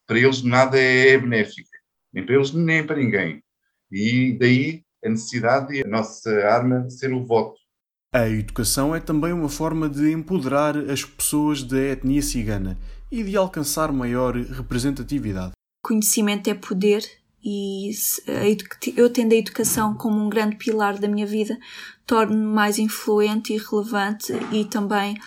para 0.04 0.18
eles 0.18 0.42
nada 0.42 0.76
é 0.76 1.16
benéfica, 1.16 1.78
nem 2.12 2.26
para 2.26 2.34
eles 2.34 2.52
nem 2.52 2.84
para 2.84 2.96
ninguém. 2.96 3.42
E 3.90 4.36
daí 4.36 4.82
a 5.04 5.08
necessidade 5.10 5.68
de 5.68 5.82
a 5.82 5.88
nossa 5.88 6.30
arma 6.48 6.90
ser 6.90 7.12
o 7.12 7.24
voto. 7.24 7.60
A 8.14 8.28
educação 8.28 8.94
é 8.94 9.00
também 9.00 9.32
uma 9.32 9.48
forma 9.48 9.88
de 9.88 10.12
empoderar 10.12 10.78
as 10.88 11.04
pessoas 11.04 11.64
da 11.64 11.76
etnia 11.76 12.22
cigana 12.22 12.78
e 13.10 13.24
de 13.24 13.36
alcançar 13.36 13.90
maior 13.90 14.36
representatividade. 14.36 15.50
Conhecimento 15.82 16.48
é 16.48 16.54
poder 16.54 17.04
e 17.44 17.90
eu 18.96 19.10
tendo 19.10 19.32
a 19.32 19.36
educação 19.36 19.94
como 19.94 20.24
um 20.24 20.28
grande 20.28 20.54
pilar 20.54 20.96
da 20.96 21.08
minha 21.08 21.26
vida, 21.26 21.58
torno-me 22.06 22.46
mais 22.46 22.78
influente 22.78 23.52
e 23.52 23.58
relevante 23.58 24.32
e 24.52 24.64
também, 24.64 25.18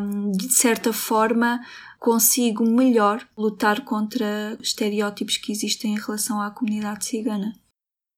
um, 0.00 0.32
de 0.32 0.50
certa 0.50 0.94
forma, 0.94 1.60
consigo 2.00 2.66
melhor 2.66 3.22
lutar 3.36 3.84
contra 3.84 4.56
estereótipos 4.62 5.36
que 5.36 5.52
existem 5.52 5.92
em 5.92 6.00
relação 6.00 6.40
à 6.40 6.50
comunidade 6.50 7.04
cigana. 7.04 7.54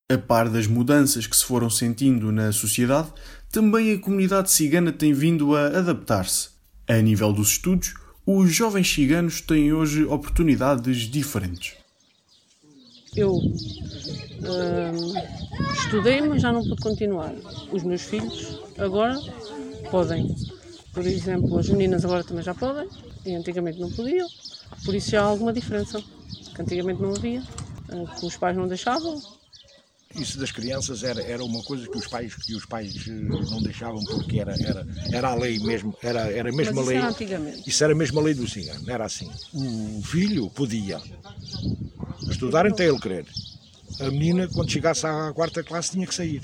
A 0.09 0.17
par 0.17 0.49
das 0.49 0.69
mudanças 0.69 1.27
que 1.27 1.37
se 1.37 1.45
foram 1.45 1.69
sentindo 1.69 2.31
na 2.31 2.53
sociedade, 2.53 3.13
também 3.51 3.93
a 3.93 3.99
comunidade 3.99 4.51
cigana 4.51 4.93
tem 4.93 5.13
vindo 5.13 5.55
a 5.55 5.67
adaptar-se. 5.67 6.51
A 6.89 7.01
nível 7.01 7.33
dos 7.33 7.51
estudos, 7.51 7.95
os 8.25 8.55
jovens 8.55 8.93
ciganos 8.93 9.41
têm 9.41 9.73
hoje 9.73 10.05
oportunidades 10.05 10.99
diferentes 11.09 11.75
eu 13.17 13.33
hum, 13.35 15.15
estudei, 15.73 16.21
mas 16.21 16.43
já 16.43 16.53
não 16.53 16.63
pude 16.63 16.83
continuar. 16.83 17.35
Os 17.73 17.83
meus 17.83 18.03
filhos 18.03 18.61
agora 18.79 19.19
podem. 19.91 20.37
Por 20.93 21.05
exemplo, 21.07 21.59
as 21.59 21.69
meninas 21.69 22.05
agora 22.05 22.23
também 22.23 22.45
já 22.45 22.55
podem, 22.55 22.89
e 23.25 23.35
antigamente 23.35 23.81
não 23.81 23.91
podiam. 23.91 24.29
Por 24.85 24.95
isso 24.95 25.11
já 25.11 25.23
há 25.23 25.25
alguma 25.25 25.53
diferença, 25.53 26.03
que 26.55 26.63
antigamente 26.63 27.01
não 27.01 27.15
havia, 27.15 27.43
eh, 27.89 28.05
que 28.19 28.27
os 28.27 28.37
pais 28.37 28.57
não 28.57 28.69
deixavam. 28.69 29.21
Isso 30.19 30.39
das 30.39 30.51
crianças 30.51 31.03
era, 31.03 31.23
era 31.23 31.45
uma 31.45 31.63
coisa 31.63 31.89
que 31.89 31.99
os 31.99 32.07
pais, 32.07 32.35
que 32.35 32.55
os 32.55 32.65
pais 32.65 32.95
eh, 33.07 33.11
não 33.11 33.63
deixavam 33.63 34.03
porque 34.05 34.41
era, 34.41 34.55
era, 34.61 34.87
era 35.13 35.29
a 35.29 35.35
lei 35.35 35.59
mesmo, 35.59 35.97
era, 36.03 36.21
era 36.31 36.49
a 36.49 36.53
mesma 36.53 36.75
Mas 36.75 36.83
isso 36.83 36.89
lei. 36.89 36.99
Era 36.99 37.09
antigamente. 37.09 37.63
Isso 37.69 37.85
era 37.85 37.93
a 37.93 37.97
mesma 37.97 38.21
lei 38.23 38.35
do 38.35 38.49
cigano, 38.49 38.91
era 38.91 39.05
assim. 39.05 39.31
O 39.53 40.03
filho 40.03 40.49
podia, 40.51 41.01
Estudar 42.31 42.67
até 42.67 42.89
ele 42.89 42.99
querer. 42.99 43.27
A 44.01 44.11
menina, 44.11 44.49
quando 44.49 44.71
chegasse 44.71 45.07
à 45.07 45.33
quarta 45.33 45.63
classe, 45.63 45.93
tinha 45.93 46.07
que 46.07 46.15
sair. 46.15 46.43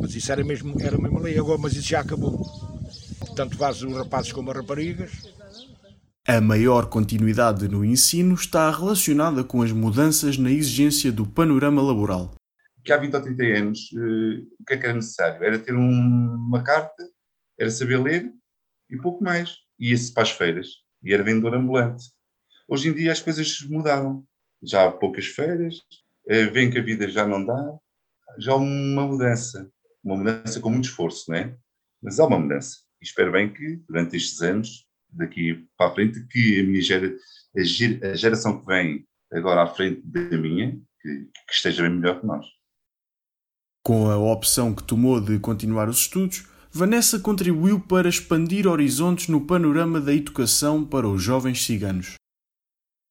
Mas 0.00 0.14
isso 0.14 0.30
era 0.32 0.42
mesmo, 0.44 0.74
era 0.80 0.98
mesmo 0.98 1.20
lei 1.20 1.38
agora, 1.38 1.58
mas 1.58 1.74
isso 1.74 1.88
já 1.88 2.00
acabou. 2.00 2.44
Tanto 3.36 3.56
faz 3.56 3.82
os 3.82 3.92
rapazes 3.94 4.32
como 4.32 4.50
as 4.50 4.56
raparigas. 4.56 5.10
A 6.26 6.40
maior 6.40 6.88
continuidade 6.88 7.68
no 7.68 7.84
ensino 7.84 8.34
está 8.34 8.70
relacionada 8.70 9.44
com 9.44 9.60
as 9.60 9.70
mudanças 9.72 10.38
na 10.38 10.50
exigência 10.50 11.12
do 11.12 11.26
panorama 11.26 11.82
laboral. 11.82 12.34
Que 12.82 12.94
há 12.94 12.96
20 12.96 13.14
ou 13.14 13.22
30 13.22 13.42
anos, 13.44 13.90
eh, 13.92 14.42
o 14.58 14.64
que 14.64 14.72
é 14.72 14.76
que 14.78 14.86
era 14.86 14.94
necessário? 14.94 15.44
Era 15.44 15.58
ter 15.58 15.74
um, 15.74 16.34
uma 16.34 16.62
carta, 16.62 17.06
era 17.60 17.70
saber 17.70 17.98
ler 17.98 18.32
e 18.88 18.96
pouco 18.96 19.22
mais. 19.22 19.54
Ia-se 19.78 20.14
para 20.14 20.22
as 20.22 20.30
feiras 20.30 20.68
e 21.02 21.12
era 21.12 21.22
vendedor 21.22 21.56
ambulante. 21.56 22.06
Hoje 22.66 22.88
em 22.88 22.94
dia 22.94 23.12
as 23.12 23.20
coisas 23.20 23.60
mudaram. 23.68 24.24
Já 24.62 24.86
há 24.86 24.92
poucas 24.92 25.26
férias, 25.26 25.76
é, 26.26 26.46
veem 26.46 26.70
que 26.70 26.78
a 26.78 26.82
vida 26.82 27.06
já 27.06 27.28
não 27.28 27.44
dá, 27.44 27.78
já 28.38 28.52
há 28.52 28.56
uma 28.56 29.06
mudança. 29.06 29.70
Uma 30.02 30.16
mudança 30.16 30.58
com 30.58 30.70
muito 30.70 30.88
esforço, 30.88 31.30
não 31.30 31.36
é? 31.36 31.54
Mas 32.02 32.18
há 32.18 32.26
uma 32.26 32.40
mudança. 32.40 32.78
E 32.98 33.04
espero 33.04 33.30
bem 33.30 33.52
que, 33.52 33.76
durante 33.86 34.16
estes 34.16 34.40
anos, 34.40 34.83
daqui 35.16 35.66
para 35.76 35.90
a 35.90 35.94
frente, 35.94 36.26
que 36.28 36.60
a 36.60 36.64
minha 36.64 36.82
gera, 36.82 37.14
a 37.56 38.14
geração 38.14 38.60
que 38.60 38.66
vem 38.66 39.06
agora 39.32 39.62
à 39.62 39.66
frente 39.66 40.02
da 40.04 40.36
minha, 40.36 40.72
que, 41.00 41.08
que 41.46 41.52
esteja 41.52 41.82
bem 41.82 41.92
melhor 41.92 42.20
que 42.20 42.26
nós. 42.26 42.46
Com 43.84 44.10
a 44.10 44.16
opção 44.16 44.74
que 44.74 44.82
tomou 44.82 45.20
de 45.20 45.38
continuar 45.38 45.88
os 45.88 45.98
estudos, 45.98 46.46
Vanessa 46.72 47.20
contribuiu 47.20 47.78
para 47.78 48.08
expandir 48.08 48.66
horizontes 48.66 49.28
no 49.28 49.46
panorama 49.46 50.00
da 50.00 50.12
educação 50.12 50.84
para 50.84 51.06
os 51.06 51.22
jovens 51.22 51.64
ciganos. 51.64 52.14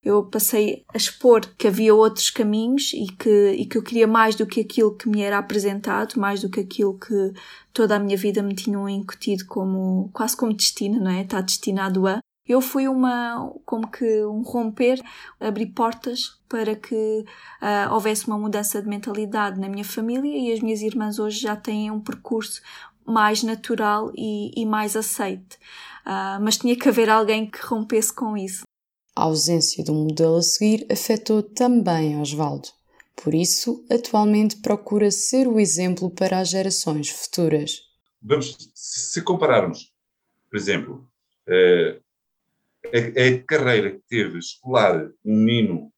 Eu 0.04 0.26
passei 0.26 0.84
a 0.94 0.98
expor 0.98 1.42
que 1.58 1.68
havia 1.68 1.96
outros 1.96 2.30
caminhos 2.30 2.92
e 2.94 3.08
que, 3.08 3.52
e 3.52 3.66
que 3.66 3.78
eu 3.78 3.82
queria 3.82 4.06
mais 4.06 4.36
do 4.36 4.46
que 4.46 4.60
aquilo 4.60 4.96
que 4.96 5.08
me 5.08 5.22
era 5.22 5.38
apresentado, 5.38 6.20
mais 6.20 6.42
do 6.42 6.50
que 6.50 6.60
aquilo 6.60 7.00
que 7.00 7.34
toda 7.72 7.96
a 7.96 8.00
minha 8.00 8.18
vida 8.18 8.44
me 8.44 8.54
tinham 8.54 8.88
incutido 8.90 9.46
como, 9.46 10.10
quase 10.12 10.36
como 10.36 10.54
destino, 10.54 11.00
não 11.00 11.10
é? 11.10 11.22
Está 11.22 11.40
destinado 11.40 12.06
a. 12.06 12.20
Eu 12.46 12.60
fui 12.60 12.90
uma, 12.90 13.54
como 13.66 13.90
que 13.90 14.26
um 14.26 14.42
romper, 14.42 15.02
abrir 15.40 15.68
portas 15.68 16.38
para 16.50 16.76
que 16.76 17.24
uh, 17.62 17.94
houvesse 17.94 18.28
uma 18.28 18.38
mudança 18.38 18.82
de 18.82 18.90
mentalidade 18.90 19.58
na 19.58 19.70
minha 19.70 19.86
família 19.86 20.38
e 20.38 20.52
as 20.52 20.60
minhas 20.60 20.82
irmãs 20.82 21.20
hoje 21.20 21.40
já 21.40 21.56
têm 21.56 21.90
um 21.90 22.02
percurso 22.02 22.62
mais 23.06 23.44
natural 23.44 24.12
e, 24.14 24.52
e 24.58 24.66
mais 24.66 24.98
aceite. 24.98 25.58
Uh, 26.06 26.42
mas 26.42 26.58
tinha 26.58 26.76
que 26.76 26.90
haver 26.90 27.10
alguém 27.10 27.50
que 27.50 27.66
rompesse 27.66 28.14
com 28.14 28.36
isso. 28.36 28.64
A 29.16 29.24
ausência 29.24 29.84
do 29.84 29.94
modelo 29.94 30.38
a 30.38 30.42
seguir 30.42 30.88
afetou 30.92 31.44
também 31.44 32.20
Osvaldo. 32.20 32.68
Por 33.16 33.34
isso, 33.34 33.86
atualmente 33.92 34.58
procura 34.58 35.12
ser 35.12 35.48
o 35.48 35.60
exemplo 35.60 36.10
para 36.10 36.40
as 36.40 36.50
gerações 36.50 37.10
futuras. 37.10 37.82
Vamos, 38.22 38.58
se 38.74 39.22
compararmos, 39.22 39.92
por 40.50 40.58
exemplo, 40.58 41.08
eh, 41.48 42.00
a, 42.86 42.98
a 42.98 43.44
carreira 43.44 43.92
que 43.92 44.02
teve 44.08 44.40
escolar 44.40 45.10
um 45.24 45.38
menino 45.38 45.94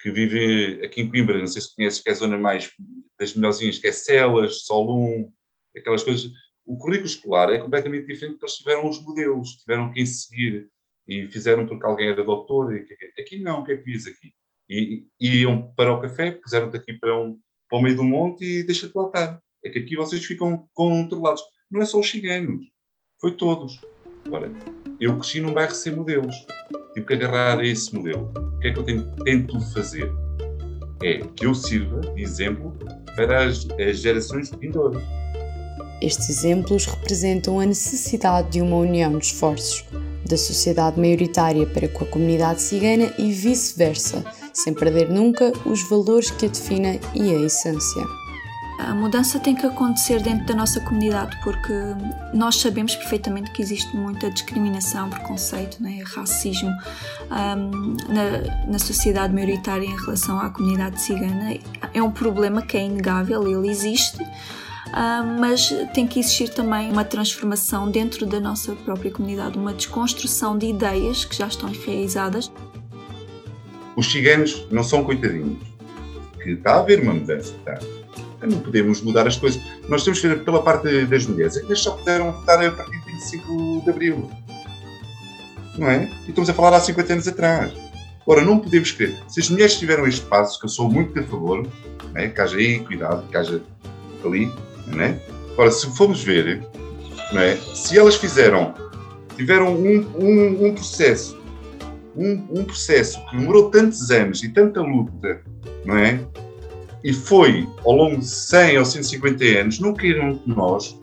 que 0.00 0.10
vive 0.10 0.84
aqui 0.84 1.02
em 1.02 1.08
Coimbra, 1.08 1.38
não 1.38 1.46
sei 1.46 1.62
se 1.62 1.74
conheces, 1.74 2.00
que 2.00 2.08
é 2.08 2.12
a 2.12 2.16
zona 2.16 2.36
mais 2.36 2.70
das 3.18 3.34
melhorzinhas, 3.34 3.78
que 3.78 3.86
é 3.86 3.92
Celas, 3.92 4.62
Solum, 4.62 5.32
aquelas 5.76 6.02
coisas. 6.02 6.30
O 6.64 6.76
currículo 6.76 7.06
escolar 7.06 7.50
é 7.50 7.58
completamente 7.58 8.06
diferente 8.06 8.32
porque 8.32 8.46
eles 8.46 8.56
tiveram 8.56 8.88
os 8.88 9.02
modelos, 9.02 9.56
tiveram 9.56 9.92
que 9.92 10.04
seguir 10.04 10.68
e 11.08 11.26
fizeram 11.26 11.66
porque 11.66 11.86
alguém 11.86 12.08
era 12.08 12.24
doutor. 12.24 12.74
E, 12.74 12.86
aqui 13.20 13.38
não, 13.38 13.60
o 13.60 13.64
que 13.64 13.72
é 13.72 13.76
que 13.76 13.84
fiz 13.84 14.06
aqui? 14.06 14.32
E, 14.68 15.06
e 15.20 15.42
iam 15.42 15.72
para 15.76 15.92
o 15.92 16.00
café, 16.00 16.32
puseram-te 16.32 16.76
aqui 16.76 16.92
para, 16.94 17.16
um, 17.18 17.38
para 17.68 17.78
o 17.78 17.82
meio 17.82 17.96
do 17.96 18.04
monte 18.04 18.44
e 18.44 18.62
deixa-te 18.64 18.96
lá 18.96 19.06
estar. 19.06 19.40
É 19.64 19.70
que 19.70 19.78
aqui 19.78 19.96
vocês 19.96 20.24
ficam 20.24 20.68
controlados. 20.74 21.42
Não 21.70 21.80
é 21.80 21.84
só 21.84 22.00
os 22.00 22.06
chiganos, 22.06 22.66
foi 23.20 23.32
todos. 23.32 23.80
Agora, 24.24 24.50
eu 25.00 25.16
cresci 25.18 25.40
num 25.40 25.52
bairro 25.52 25.74
sem 25.74 25.94
modelos. 25.94 26.34
Tive 26.94 27.06
que 27.06 27.14
agarrar 27.14 27.64
esse 27.64 27.94
modelo. 27.94 28.32
O 28.36 28.58
que 28.58 28.68
é 28.68 28.72
que 28.72 28.78
eu 28.78 28.84
tento, 28.84 29.24
tento 29.24 29.60
fazer? 29.72 30.10
É 31.02 31.18
que 31.18 31.46
eu 31.46 31.54
sirva 31.54 32.00
de 32.00 32.22
exemplo 32.22 32.76
para 33.14 33.44
as, 33.44 33.68
as 33.70 33.98
gerações 33.98 34.50
vindouras. 34.50 35.02
Estes 36.02 36.28
exemplos 36.28 36.86
representam 36.86 37.60
a 37.60 37.66
necessidade 37.66 38.50
de 38.50 38.60
uma 38.60 38.76
união 38.76 39.18
de 39.18 39.26
esforços 39.26 39.84
da 40.26 40.36
sociedade 40.36 40.98
maioritária 40.98 41.66
para 41.66 41.88
com 41.88 42.04
a 42.04 42.06
comunidade 42.06 42.62
cigana 42.62 43.12
e 43.18 43.32
vice-versa, 43.32 44.24
sem 44.52 44.74
perder 44.74 45.08
nunca 45.08 45.52
os 45.64 45.82
valores 45.88 46.30
que 46.30 46.46
a 46.46 46.48
definem 46.48 47.00
e 47.14 47.34
a 47.34 47.40
essência. 47.40 48.02
A 48.78 48.94
mudança 48.94 49.40
tem 49.40 49.54
que 49.54 49.64
acontecer 49.64 50.20
dentro 50.20 50.44
da 50.46 50.54
nossa 50.54 50.80
comunidade 50.80 51.38
porque 51.42 51.72
nós 52.34 52.56
sabemos 52.56 52.94
perfeitamente 52.94 53.50
que 53.52 53.62
existe 53.62 53.96
muita 53.96 54.30
discriminação, 54.30 55.08
preconceito, 55.08 55.82
né, 55.82 56.02
racismo 56.14 56.70
um, 57.30 57.96
na, 58.12 58.66
na 58.70 58.78
sociedade 58.78 59.32
maioritária 59.32 59.86
em 59.86 59.96
relação 59.96 60.38
à 60.38 60.50
comunidade 60.50 61.00
cigana. 61.00 61.56
É 61.94 62.02
um 62.02 62.10
problema 62.10 62.60
que 62.60 62.76
é 62.76 62.84
inegável, 62.84 63.48
ele 63.48 63.70
existe. 63.70 64.18
Uh, 64.88 65.40
mas 65.40 65.68
tem 65.92 66.06
que 66.06 66.20
existir 66.20 66.48
também 66.48 66.90
uma 66.90 67.04
transformação 67.04 67.90
dentro 67.90 68.24
da 68.24 68.40
nossa 68.40 68.74
própria 68.76 69.10
comunidade, 69.10 69.58
uma 69.58 69.74
desconstrução 69.74 70.56
de 70.56 70.66
ideias 70.66 71.24
que 71.24 71.36
já 71.36 71.46
estão 71.46 71.68
enraizadas. 71.68 72.50
Os 73.96 74.10
ciganos 74.10 74.66
não 74.70 74.84
são 74.84 75.02
coitadinhos, 75.02 75.58
que 76.42 76.50
está 76.50 76.74
a 76.74 76.78
haver 76.80 77.00
uma 77.00 77.14
mudança, 77.14 77.54
está. 77.56 77.78
Não 78.46 78.60
podemos 78.60 79.00
mudar 79.00 79.26
as 79.26 79.36
coisas. 79.36 79.60
Nós 79.88 80.04
temos 80.04 80.20
que 80.20 80.28
ver 80.28 80.44
pela 80.44 80.62
parte 80.62 81.04
das 81.06 81.26
mulheres. 81.26 81.56
Eles 81.56 81.80
só 81.80 81.92
puderam 81.92 82.32
votar 82.32 82.64
a 82.64 82.70
partir 82.70 82.98
de 83.00 83.12
25 83.12 83.82
de 83.82 83.90
Abril. 83.90 84.30
Não 85.76 85.90
é? 85.90 86.04
E 86.26 86.28
estamos 86.28 86.48
a 86.48 86.54
falar 86.54 86.76
há 86.76 86.80
50 86.80 87.12
anos 87.12 87.26
atrás. 87.26 87.72
Ora, 88.26 88.42
não 88.42 88.58
podemos 88.58 88.92
crer. 88.92 89.16
Se 89.28 89.40
as 89.40 89.48
mulheres 89.48 89.78
tiveram 89.78 90.06
este 90.06 90.24
passo, 90.26 90.58
que 90.58 90.66
eu 90.66 90.68
sou 90.68 90.90
muito 90.90 91.18
a 91.18 91.22
favor, 91.22 91.66
é? 92.14 92.28
que 92.28 92.40
haja 92.40 92.56
aí 92.56 92.80
cuidado, 92.80 93.26
que 93.28 93.36
haja 93.36 93.62
ali, 94.24 94.52
né? 94.86 95.20
Se 95.70 95.94
formos 95.96 96.22
ver, 96.22 96.62
né, 97.32 97.56
se 97.74 97.98
elas 97.98 98.16
fizeram, 98.16 98.74
tiveram 99.36 99.74
um, 99.74 100.06
um, 100.18 100.66
um 100.66 100.74
processo, 100.74 101.38
um, 102.14 102.46
um, 102.50 102.64
processo 102.64 103.24
que 103.26 103.36
demorou 103.36 103.70
tantos 103.70 104.10
anos 104.10 104.42
e 104.42 104.48
tanta 104.50 104.80
luta, 104.80 105.40
não 105.84 105.96
é? 105.96 106.20
E 107.02 107.12
foi 107.12 107.66
ao 107.84 107.92
longo 107.92 108.18
de 108.18 108.26
100 108.26 108.78
ou 108.78 108.84
150 108.84 109.44
anos, 109.44 109.78
não 109.80 109.94
queiram 109.94 110.36
que 110.36 110.48
nós, 110.48 110.98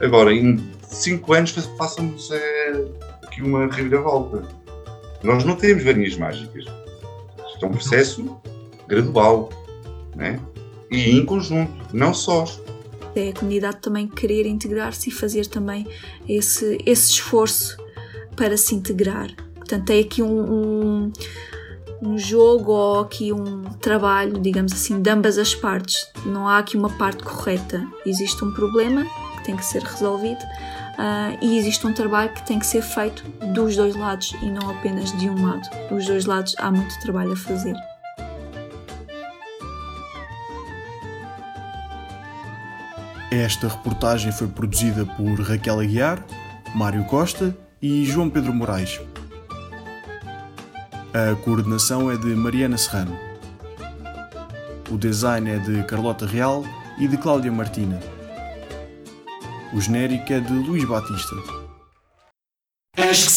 agora 0.00 0.32
em 0.32 0.58
5 0.82 1.32
anos, 1.32 1.52
façamos 1.76 2.30
é, 2.30 2.84
aqui 3.22 3.42
uma 3.42 3.66
reviravolta. 3.66 4.42
Nós 5.22 5.44
não 5.44 5.56
temos 5.56 5.84
varinhas 5.84 6.16
mágicas. 6.16 6.64
Isto 7.54 7.64
é 7.64 7.66
um 7.66 7.72
processo 7.72 8.40
gradual, 8.88 9.50
né? 10.16 10.40
E 10.90 11.10
em 11.10 11.24
conjunto, 11.24 11.72
não 11.92 12.12
sós 12.12 12.61
é 13.14 13.30
a 13.30 13.32
comunidade 13.32 13.78
também 13.78 14.06
querer 14.06 14.46
integrar-se 14.46 15.08
e 15.08 15.12
fazer 15.12 15.46
também 15.46 15.86
esse, 16.28 16.78
esse 16.86 17.12
esforço 17.12 17.76
para 18.36 18.56
se 18.56 18.74
integrar. 18.74 19.30
Portanto, 19.56 19.90
é 19.90 20.00
aqui 20.00 20.22
um, 20.22 20.52
um, 20.52 21.12
um 22.02 22.18
jogo 22.18 22.72
ou 22.72 23.00
aqui 23.00 23.32
um 23.32 23.62
trabalho, 23.80 24.38
digamos 24.40 24.72
assim, 24.72 25.00
de 25.00 25.10
ambas 25.10 25.38
as 25.38 25.54
partes. 25.54 26.08
Não 26.26 26.48
há 26.48 26.58
aqui 26.58 26.76
uma 26.76 26.90
parte 26.90 27.22
correta. 27.22 27.86
Existe 28.04 28.44
um 28.44 28.52
problema 28.52 29.04
que 29.36 29.44
tem 29.44 29.56
que 29.56 29.64
ser 29.64 29.82
resolvido 29.82 30.42
uh, 30.42 31.38
e 31.40 31.58
existe 31.58 31.86
um 31.86 31.92
trabalho 31.92 32.32
que 32.32 32.46
tem 32.46 32.58
que 32.58 32.66
ser 32.66 32.82
feito 32.82 33.24
dos 33.54 33.76
dois 33.76 33.94
lados 33.94 34.34
e 34.42 34.46
não 34.46 34.70
apenas 34.70 35.16
de 35.18 35.28
um 35.28 35.46
lado. 35.46 35.68
Dos 35.88 36.06
dois 36.06 36.26
lados 36.26 36.54
há 36.58 36.70
muito 36.70 36.98
trabalho 37.00 37.32
a 37.32 37.36
fazer. 37.36 37.74
Esta 43.32 43.66
reportagem 43.66 44.30
foi 44.30 44.46
produzida 44.46 45.06
por 45.06 45.40
Raquel 45.40 45.80
Aguiar, 45.80 46.22
Mário 46.74 47.02
Costa 47.04 47.56
e 47.80 48.04
João 48.04 48.28
Pedro 48.28 48.52
Moraes. 48.52 49.00
A 51.14 51.34
coordenação 51.36 52.10
é 52.10 52.16
de 52.18 52.26
Mariana 52.26 52.76
Serrano. 52.76 53.18
O 54.90 54.98
design 54.98 55.50
é 55.50 55.56
de 55.56 55.82
Carlota 55.84 56.26
Real 56.26 56.62
e 56.98 57.08
de 57.08 57.16
Cláudia 57.16 57.50
Martina. 57.50 57.98
O 59.72 59.80
genérico 59.80 60.30
é 60.30 60.38
de 60.38 60.52
Luís 60.52 60.84
Batista. 60.84 61.34
Acho 62.98 63.24
que 63.24 63.32